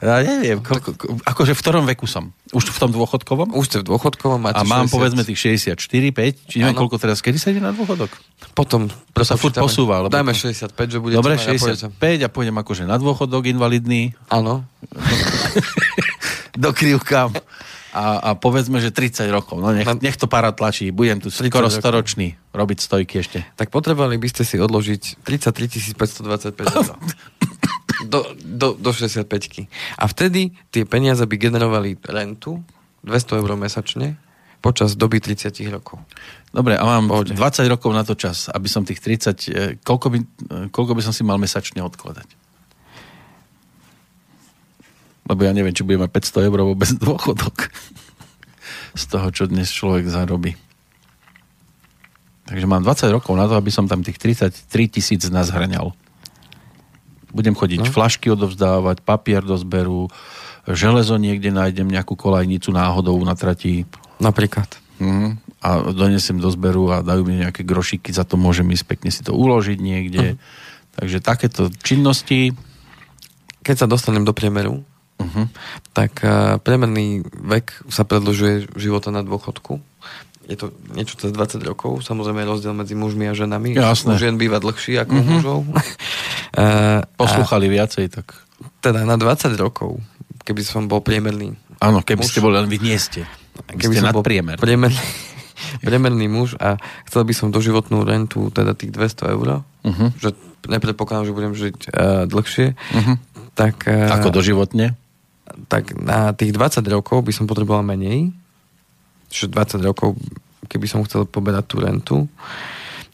[0.00, 2.34] Ja neviem, koľko, akože v ktorom veku som?
[2.50, 3.52] Už v tom dôchodkovom?
[3.54, 4.96] Už ste v dôchodkovom, máte A mám 60...
[4.96, 6.80] povedzme tých 64, 5, či neviem ano.
[6.82, 8.08] koľko teraz, kedy sa ide na dôchodok?
[8.56, 10.02] Potom to sa furt posúva.
[10.02, 10.10] Lebo...
[10.10, 14.16] Dajme 65, že bude Dobre, 65 a pôjdem akože na dôchodok invalidný.
[14.32, 14.66] Áno.
[16.64, 17.49] Dokrivkám
[17.90, 19.58] a, a povedzme, že 30 rokov.
[19.58, 20.94] No nech, nech to para tlačí.
[20.94, 23.42] Budem tu skoro storočný robiť stojky ešte.
[23.58, 26.96] Tak potrebovali by ste si odložiť 33 525 eur.
[28.06, 29.26] do, do, do 65
[29.98, 32.62] A vtedy tie peniaze by generovali rentu
[33.02, 34.14] 200 eur mesačne
[34.60, 36.04] počas doby 30 rokov.
[36.52, 37.32] Dobre, a mám Pohode.
[37.32, 39.48] 20 rokov na to čas, aby som tých 30...
[39.48, 40.26] E, koľko by, e,
[40.68, 42.28] koľko by som si mal mesačne odkladať?
[45.28, 47.72] Lebo ja neviem, či budeme 500 eur vôbec dôchodok
[48.94, 50.58] z toho, čo dnes človek zarobí.
[52.50, 55.94] Takže mám 20 rokov na to, aby som tam tých 33 tisíc nazhrňal.
[57.30, 57.90] Budem chodiť no.
[57.94, 60.10] flašky odovzdávať, papier do zberu,
[60.66, 63.86] železo niekde nájdem nejakú kolajnicu náhodou na trati.
[64.18, 64.66] Napríklad.
[65.00, 65.40] Mm.
[65.64, 69.24] a donesem do zberu a dajú mi nejaké grošiky, za to môžem ísť pekne si
[69.24, 70.36] to uložiť niekde.
[70.36, 70.96] Uh-huh.
[71.00, 72.52] Takže takéto činnosti...
[73.60, 74.80] Keď sa dostanem do priemeru,
[75.30, 75.46] uh-huh.
[75.94, 79.78] tak uh, priemerný vek sa predlžuje života na dôchodku.
[80.50, 83.78] Je to niečo cez 20 rokov, samozrejme rozdiel medzi mužmi a ženami.
[83.78, 84.18] Jasné.
[84.18, 85.30] U žien býva dlhší ako uh-huh.
[85.30, 85.58] mužov.
[85.70, 88.34] uh, Poslúchali a, viacej, tak...
[88.82, 90.02] Teda na 20 rokov,
[90.42, 91.54] keby som bol priemerný.
[91.78, 93.24] Áno, keby muž, ste boli len vy nie ste.
[93.70, 94.58] Keby ste som bol priemer.
[94.58, 94.98] priemerný,
[95.86, 96.76] priemerný muž a
[97.06, 100.08] chcel by som doživotnú rentu, teda tých 200 eur, uh-huh.
[100.18, 100.34] že
[100.66, 103.16] nepredpokladám, že budem žiť uh, dlhšie, uh-huh.
[103.56, 103.86] tak...
[103.88, 104.98] Uh, Ako doživotne?
[105.68, 108.30] Tak na tých 20 rokov by som potreboval menej,
[109.30, 110.18] že 20 rokov,
[110.66, 112.16] keby som chcel poberať tú rentu,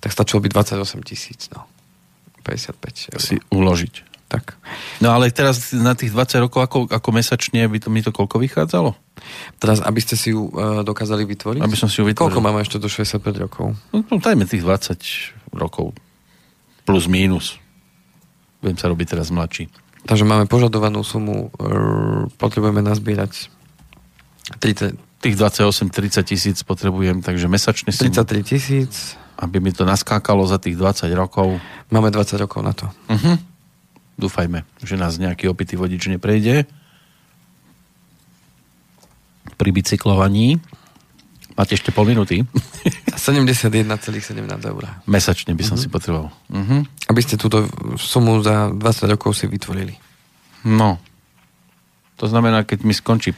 [0.01, 1.64] tak stačilo by 28 tisíc, no.
[2.47, 3.20] 55 eur.
[3.20, 3.95] Si uložiť.
[4.26, 4.59] Tak.
[4.99, 8.43] No ale teraz na tých 20 rokov, ako, ako mesačne by to, mi to koľko
[8.43, 8.95] vychádzalo?
[9.62, 11.62] Teraz, aby ste si ju uh, dokázali vytvoriť?
[11.62, 12.34] Aby som si ju vytvoril.
[12.34, 13.78] Koľko máme ešte do 65 rokov?
[13.95, 15.95] No, no dajme tých 20 rokov.
[16.82, 17.59] Plus, mínus.
[18.59, 19.70] Budem sa robiť teraz mladší.
[20.07, 23.51] Takže máme požadovanú sumu, uh, potrebujeme nazbierať
[24.63, 24.95] 30...
[25.17, 28.07] Tých 28-30 tisíc potrebujem, takže mesačne si...
[28.07, 29.19] 33 tisíc.
[29.35, 31.59] Aby mi to naskákalo za tých 20 rokov.
[31.91, 32.87] Máme 20 rokov na to.
[33.11, 33.37] Uh-huh.
[34.21, 36.69] Dúfajme, že nás nejaký opitý vodič neprejde.
[39.57, 40.63] Pri bicyklovaní.
[41.57, 42.45] Máte ešte pol minúty.
[43.17, 44.37] 71,17
[44.69, 44.85] eur.
[45.09, 45.89] Mesačne by som uh-huh.
[45.89, 46.29] si potreboval.
[46.53, 46.85] Uh-huh.
[47.09, 47.65] Aby ste túto
[47.97, 49.97] sumu za 20 rokov si vytvorili.
[50.69, 51.01] No.
[52.21, 53.33] To znamená, keď mi skončí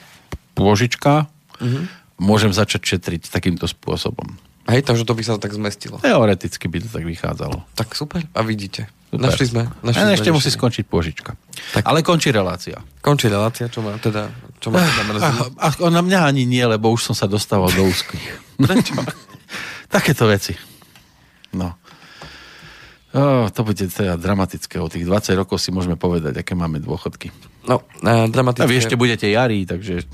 [0.59, 1.31] pôžička,
[1.62, 1.83] uh-huh.
[2.19, 4.47] môžem začať šetriť takýmto spôsobom.
[4.69, 5.97] Hej, takže to by sa tak zmestilo.
[5.97, 7.64] Teoreticky by to tak vychádzalo.
[7.73, 8.21] Tak super.
[8.37, 8.93] A vidíte.
[9.09, 9.25] Super.
[9.25, 9.62] Našli sme.
[9.81, 11.33] Našli a ešte musí skončiť požička.
[11.73, 11.89] Tak.
[11.89, 12.77] Ale končí relácia.
[13.01, 14.29] Končí relácia, čo má teda,
[14.61, 15.33] čo má teda mrzí?
[15.57, 18.29] A, a, na mňa ani nie, lebo už som sa dostával do úzkých.
[19.97, 20.53] Takéto veci.
[21.57, 21.81] No.
[23.16, 24.77] Oh, to bude teda dramatické.
[24.77, 27.33] O tých 20 rokov si môžeme povedať, aké máme dôchodky.
[27.64, 28.69] No, uh, dramatické.
[28.69, 30.05] A vy ešte budete jarí, takže...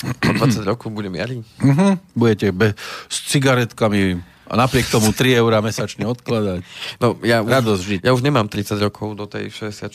[0.00, 1.44] Po 20 rokov budem jarí.
[1.60, 2.00] Uh-huh.
[2.16, 2.72] Budete be-
[3.08, 6.66] s cigaretkami a napriek tomu 3 eurá mesačne odkladať.
[6.98, 8.00] No, ja Radosť žiť.
[8.02, 9.94] Ja už nemám 30 rokov do tej 64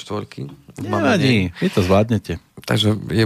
[0.80, 2.39] Nevadí, vy to zvládnete.
[2.64, 3.26] Takže je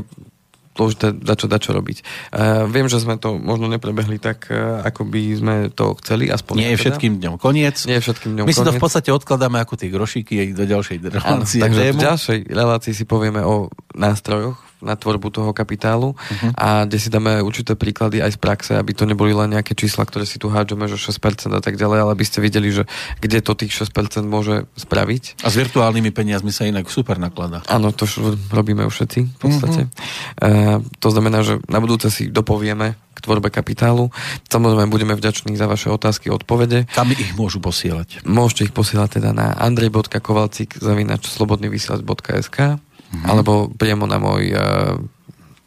[0.74, 1.98] dôležité dačo, dačo robiť.
[2.32, 6.56] Uh, viem, že sme to možno neprebehli tak, uh, ako by sme to chceli, aspoň.
[6.56, 6.84] Nie je teda.
[6.88, 7.84] všetkým dňom koniec.
[7.84, 10.98] Nie je všetkým dňom My si to v podstate odkladáme ako tie grošíky do ďalšej
[11.04, 11.60] relácie.
[11.60, 16.52] takže v ďalšej relácii si povieme o nástrojoch na tvorbu toho kapitálu uh-huh.
[16.56, 20.08] a kde si dáme určité príklady aj z praxe, aby to neboli len nejaké čísla,
[20.08, 22.88] ktoré si tu hádžeme, že 6% a tak ďalej, ale aby ste videli, že
[23.20, 25.44] kde to tých 6% môže spraviť.
[25.44, 27.64] A s virtuálnymi peniazmi sa inak super nakladá.
[27.68, 28.08] Áno, to
[28.56, 29.82] robíme už všetci v podstate.
[29.88, 30.80] Uh-huh.
[30.80, 34.16] Uh, to znamená, že na budúce si dopovieme k tvorbe kapitálu.
[34.48, 36.88] Samozrejme, budeme vďační za vaše otázky a odpovede.
[36.96, 38.24] Kam ich môžu posielať?
[38.24, 43.26] Môžete ich posielať teda na andrej.kovalcik zavinač slobodnyvysielac.sk mm-hmm.
[43.26, 44.96] alebo priamo na môj uh,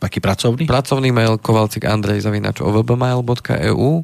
[0.02, 0.66] taký pracovný?
[0.66, 4.02] Pracovný mail kovalcik andrej zavinač ovbmail.eu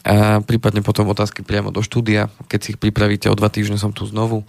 [0.00, 2.32] a prípadne potom otázky priamo do štúdia.
[2.48, 4.48] Keď si ich pripravíte, o dva týždne som tu znovu.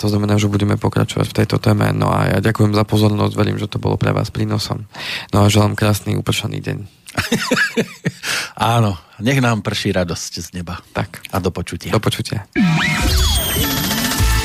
[0.00, 1.92] To znamená, že budeme pokračovať v tejto téme.
[1.92, 4.88] No a ja ďakujem za pozornosť, verím, že to bolo pre vás prínosom.
[5.36, 6.78] No a želám krásny upršaný deň.
[8.76, 10.80] Áno, nech nám prší radosť z neba.
[10.96, 11.28] Tak.
[11.28, 11.92] A do počutia.
[11.92, 12.48] Do počutia.